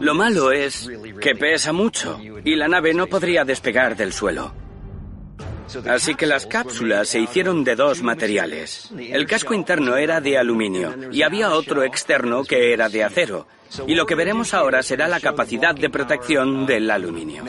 Lo 0.00 0.14
malo 0.14 0.50
es 0.50 0.90
que 1.20 1.34
pesa 1.34 1.72
mucho 1.72 2.18
y 2.44 2.56
la 2.56 2.68
nave 2.68 2.94
no 2.94 3.06
podría 3.06 3.44
despegar 3.44 3.96
del 3.96 4.12
suelo. 4.12 4.63
Así 5.88 6.14
que 6.14 6.26
las 6.26 6.46
cápsulas 6.46 7.08
se 7.08 7.20
hicieron 7.20 7.64
de 7.64 7.76
dos 7.76 8.02
materiales. 8.02 8.90
El 8.98 9.26
casco 9.26 9.54
interno 9.54 9.96
era 9.96 10.20
de 10.20 10.38
aluminio 10.38 10.94
y 11.10 11.22
había 11.22 11.52
otro 11.52 11.82
externo 11.82 12.44
que 12.44 12.72
era 12.72 12.88
de 12.88 13.04
acero. 13.04 13.46
Y 13.86 13.94
lo 13.94 14.06
que 14.06 14.14
veremos 14.14 14.54
ahora 14.54 14.82
será 14.82 15.08
la 15.08 15.20
capacidad 15.20 15.74
de 15.74 15.90
protección 15.90 16.66
del 16.66 16.90
aluminio. 16.90 17.44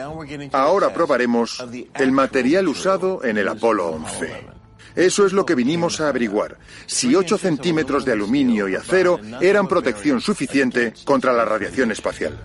Ahora 0.51 0.93
probaremos 0.93 1.63
el 1.93 2.11
material 2.11 2.67
usado 2.67 3.23
en 3.23 3.38
el 3.38 3.47
Apolo 3.47 3.89
11. 3.89 4.55
Eso 4.95 5.26
es 5.26 5.34
lo 5.34 5.45
que 5.45 5.55
vinimos 5.55 5.99
a 5.99 6.07
averiguar, 6.07 6.57
si 6.86 7.15
8 7.15 7.38
centímetros 7.38 8.05
de 8.05 8.13
aluminio 8.13 8.69
y 8.69 8.76
acero 8.76 9.19
eran 9.41 9.67
protección 9.67 10.21
suficiente 10.21 10.93
contra 11.03 11.34
la 11.34 11.43
radiación 11.43 11.91
espacial. 11.91 12.39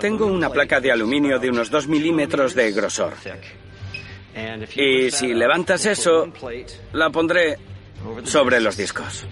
Tengo 0.00 0.26
una 0.26 0.50
placa 0.50 0.80
de 0.80 0.92
aluminio 0.92 1.38
de 1.38 1.50
unos 1.50 1.70
2 1.70 1.88
milímetros 1.88 2.54
de 2.54 2.72
grosor. 2.72 3.12
Y 4.74 5.10
si 5.10 5.32
levantas 5.32 5.86
eso, 5.86 6.28
la 6.92 7.10
pondré 7.10 7.58
sobre 8.24 8.60
los 8.60 8.76
discos. 8.76 9.26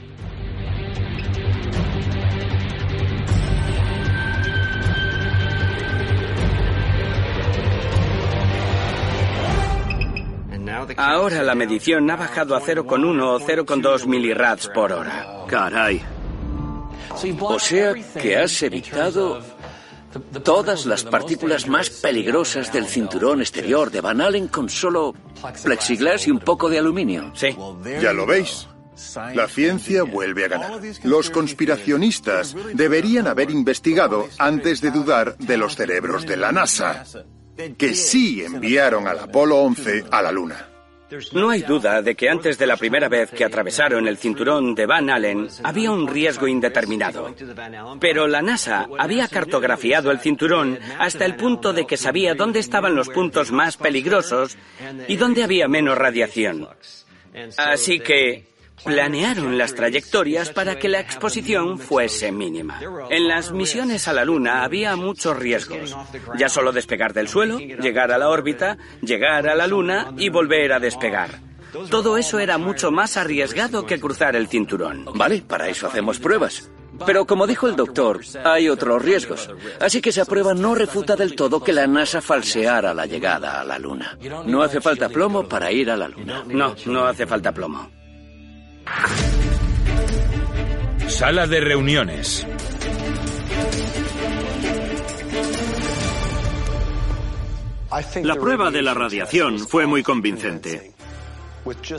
Ahora 10.96 11.42
la 11.42 11.54
medición 11.54 12.10
ha 12.10 12.16
bajado 12.16 12.56
a 12.56 12.60
0,1 12.60 13.22
o 13.22 13.40
0,2 13.40 14.06
milirads 14.06 14.68
por 14.68 14.92
hora. 14.92 15.44
Caray. 15.46 16.02
O 17.40 17.58
sea 17.58 17.94
que 18.20 18.36
has 18.36 18.62
evitado 18.62 19.40
todas 20.42 20.86
las 20.86 21.04
partículas 21.04 21.68
más 21.68 21.90
peligrosas 21.90 22.72
del 22.72 22.86
cinturón 22.86 23.40
exterior 23.40 23.90
de 23.90 24.00
Van 24.00 24.20
Allen 24.20 24.48
con 24.48 24.68
solo 24.68 25.14
plexiglas 25.62 26.26
y 26.26 26.30
un 26.30 26.40
poco 26.40 26.68
de 26.68 26.78
aluminio. 26.78 27.32
Sí. 27.34 27.56
Ya 28.00 28.12
lo 28.12 28.26
veis. 28.26 28.68
La 29.34 29.48
ciencia 29.48 30.04
vuelve 30.04 30.44
a 30.44 30.48
ganar. 30.48 30.80
Los 31.02 31.30
conspiracionistas 31.30 32.54
deberían 32.74 33.26
haber 33.26 33.50
investigado 33.50 34.28
antes 34.38 34.80
de 34.80 34.90
dudar 34.90 35.36
de 35.38 35.56
los 35.56 35.74
cerebros 35.74 36.26
de 36.26 36.36
la 36.36 36.52
NASA, 36.52 37.04
que 37.76 37.94
sí 37.94 38.42
enviaron 38.42 39.08
al 39.08 39.18
Apolo 39.18 39.58
11 39.58 40.04
a 40.10 40.22
la 40.22 40.30
Luna. 40.30 40.73
No 41.32 41.50
hay 41.50 41.62
duda 41.62 42.02
de 42.02 42.14
que 42.14 42.28
antes 42.28 42.58
de 42.58 42.66
la 42.66 42.76
primera 42.76 43.08
vez 43.08 43.30
que 43.30 43.44
atravesaron 43.44 44.08
el 44.08 44.16
cinturón 44.16 44.74
de 44.74 44.86
Van 44.86 45.10
Allen 45.10 45.48
había 45.62 45.90
un 45.90 46.08
riesgo 46.08 46.48
indeterminado. 46.48 47.34
Pero 48.00 48.26
la 48.26 48.42
NASA 48.42 48.88
había 48.98 49.28
cartografiado 49.28 50.10
el 50.10 50.20
cinturón 50.20 50.78
hasta 50.98 51.24
el 51.24 51.36
punto 51.36 51.72
de 51.72 51.86
que 51.86 51.96
sabía 51.96 52.34
dónde 52.34 52.60
estaban 52.60 52.94
los 52.94 53.08
puntos 53.08 53.52
más 53.52 53.76
peligrosos 53.76 54.56
y 55.06 55.16
dónde 55.16 55.44
había 55.44 55.68
menos 55.68 55.98
radiación. 55.98 56.68
Así 57.56 58.00
que 58.00 58.53
planearon 58.82 59.56
las 59.58 59.74
trayectorias 59.74 60.50
para 60.50 60.78
que 60.78 60.88
la 60.88 61.00
exposición 61.00 61.78
fuese 61.78 62.32
mínima. 62.32 62.80
En 63.10 63.28
las 63.28 63.52
misiones 63.52 64.08
a 64.08 64.12
la 64.12 64.24
Luna 64.24 64.64
había 64.64 64.96
muchos 64.96 65.36
riesgos. 65.36 65.96
Ya 66.36 66.48
solo 66.48 66.72
despegar 66.72 67.12
del 67.12 67.28
suelo, 67.28 67.58
llegar 67.58 68.12
a 68.12 68.18
la 68.18 68.28
órbita, 68.28 68.76
llegar 69.00 69.48
a 69.48 69.54
la 69.54 69.66
Luna 69.66 70.12
y 70.16 70.28
volver 70.28 70.72
a 70.72 70.80
despegar. 70.80 71.30
Todo 71.90 72.16
eso 72.16 72.38
era 72.38 72.56
mucho 72.58 72.90
más 72.90 73.16
arriesgado 73.16 73.84
que 73.84 73.98
cruzar 73.98 74.36
el 74.36 74.48
cinturón. 74.48 75.06
Vale, 75.14 75.42
para 75.42 75.68
eso 75.68 75.86
hacemos 75.86 76.18
pruebas. 76.18 76.70
Pero 77.04 77.26
como 77.26 77.48
dijo 77.48 77.66
el 77.66 77.74
doctor, 77.74 78.20
hay 78.44 78.68
otros 78.68 79.02
riesgos. 79.02 79.50
Así 79.80 80.00
que 80.00 80.10
esa 80.10 80.24
prueba 80.24 80.54
no 80.54 80.76
refuta 80.76 81.16
del 81.16 81.34
todo 81.34 81.62
que 81.62 81.72
la 81.72 81.88
NASA 81.88 82.20
falseara 82.20 82.94
la 82.94 83.06
llegada 83.06 83.60
a 83.60 83.64
la 83.64 83.78
Luna. 83.78 84.16
No 84.46 84.62
hace 84.62 84.80
falta 84.80 85.08
plomo 85.08 85.48
para 85.48 85.72
ir 85.72 85.90
a 85.90 85.96
la 85.96 86.08
Luna. 86.08 86.44
No, 86.46 86.74
no 86.86 87.06
hace 87.06 87.26
falta 87.26 87.52
plomo. 87.52 87.90
Sala 91.08 91.46
de 91.46 91.60
reuniones. 91.60 92.46
La 98.22 98.34
prueba 98.34 98.70
de 98.70 98.82
la 98.82 98.92
radiación 98.92 99.58
fue 99.58 99.86
muy 99.86 100.02
convincente. 100.02 100.94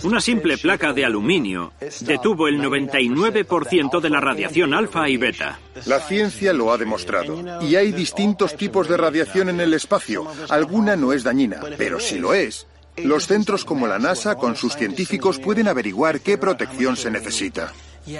Una 0.04 0.20
simple 0.20 0.58
placa 0.58 0.94
de 0.94 1.06
aluminio 1.06 1.74
detuvo 2.02 2.48
el 2.48 2.62
99% 2.62 4.00
de 4.00 4.10
la 4.10 4.20
radiación 4.20 4.74
alfa 4.74 5.10
y 5.10 5.18
beta. 5.18 5.60
La 5.86 6.00
ciencia 6.00 6.54
lo 6.54 6.72
ha 6.72 6.78
demostrado. 6.78 7.62
Y 7.62 7.76
hay 7.76 7.92
distintos 7.92 8.56
tipos 8.56 8.88
de 8.88 8.98
radiación 8.98 9.50
en 9.50 9.60
el 9.60 9.74
espacio. 9.74 10.28
Alguna 10.50 10.96
no 10.96 11.14
es 11.14 11.24
dañina, 11.24 11.62
pero 11.78 12.00
si 12.00 12.20
lo 12.20 12.34
es, 12.34 12.68
los 12.98 13.28
centros 13.28 13.66
como 13.66 13.88
la 13.88 14.00
NASA, 14.00 14.36
con 14.36 14.56
sus 14.56 14.76
científicos, 14.76 15.39
pueden 15.39 15.68
averiguar 15.68 16.22
qué 16.22 16.38
protección 16.38 16.96
se 16.96 17.12
necesita. 17.12 17.74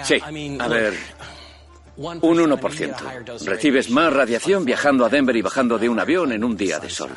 Sí, 0.04 0.16
a 0.60 0.68
ver, 0.68 0.94
un 1.98 2.20
1%. 2.22 3.46
Recibes 3.46 3.90
más 3.90 4.12
radiación 4.12 4.66
viajando 4.66 5.06
a 5.06 5.10
Denver 5.10 5.36
y 5.36 5.42
bajando 5.42 5.78
de 5.78 5.88
un 5.88 6.00
avión 6.00 6.32
en 6.32 6.44
un 6.44 6.58
día 6.58 6.80
de 6.80 6.90
sol. 6.90 7.12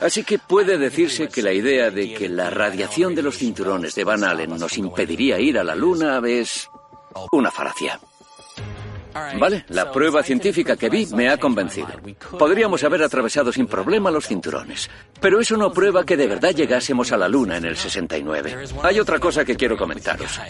Así 0.00 0.22
que 0.24 0.38
puede 0.38 0.78
decirse 0.78 1.28
que 1.28 1.42
la 1.42 1.52
idea 1.52 1.90
de 1.90 2.14
que 2.14 2.28
la 2.28 2.50
radiación 2.50 3.14
de 3.14 3.22
los 3.22 3.38
cinturones 3.38 3.94
de 3.94 4.04
Van 4.04 4.24
Allen 4.24 4.56
nos 4.58 4.78
impediría 4.78 5.40
ir 5.40 5.58
a 5.58 5.64
la 5.64 5.74
Luna 5.74 6.20
es 6.24 6.68
una 7.32 7.50
falacia. 7.50 7.98
Vale, 9.38 9.64
la 9.68 9.90
prueba 9.90 10.22
científica 10.22 10.76
que 10.76 10.88
vi 10.88 11.06
me 11.14 11.28
ha 11.28 11.36
convencido. 11.36 11.88
Podríamos 12.38 12.82
haber 12.84 13.02
atravesado 13.02 13.52
sin 13.52 13.66
problema 13.66 14.10
los 14.10 14.26
cinturones, 14.26 14.88
pero 15.20 15.40
eso 15.40 15.56
no 15.56 15.72
prueba 15.72 16.04
que 16.04 16.16
de 16.16 16.26
verdad 16.26 16.54
llegásemos 16.54 17.12
a 17.12 17.16
la 17.16 17.28
Luna 17.28 17.56
en 17.56 17.64
el 17.64 17.76
69. 17.76 18.64
Hay 18.82 19.00
otra 19.00 19.18
cosa 19.18 19.44
que 19.44 19.56
quiero 19.56 19.76
comentaros. 19.76 20.40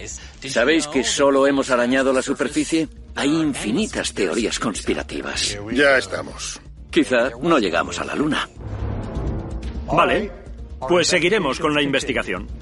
¿Sabéis 0.47 0.87
que 0.87 1.05
solo 1.05 1.47
hemos 1.47 1.71
arañado 1.71 2.13
la 2.13 2.23
superficie? 2.23 2.89
Hay 3.15 3.29
infinitas 3.29 4.13
teorías 4.15 4.59
conspirativas. 4.59 5.59
Ya 5.73 5.99
estamos. 5.99 6.61
Quizá 6.91 7.31
no 7.41 7.59
llegamos 7.59 7.99
a 8.01 8.05
la 8.05 8.15
Luna. 8.15 8.49
Vale, 9.87 10.31
pues 10.89 11.09
seguiremos 11.09 11.59
con 11.59 11.75
la 11.75 11.83
investigación. 11.83 12.62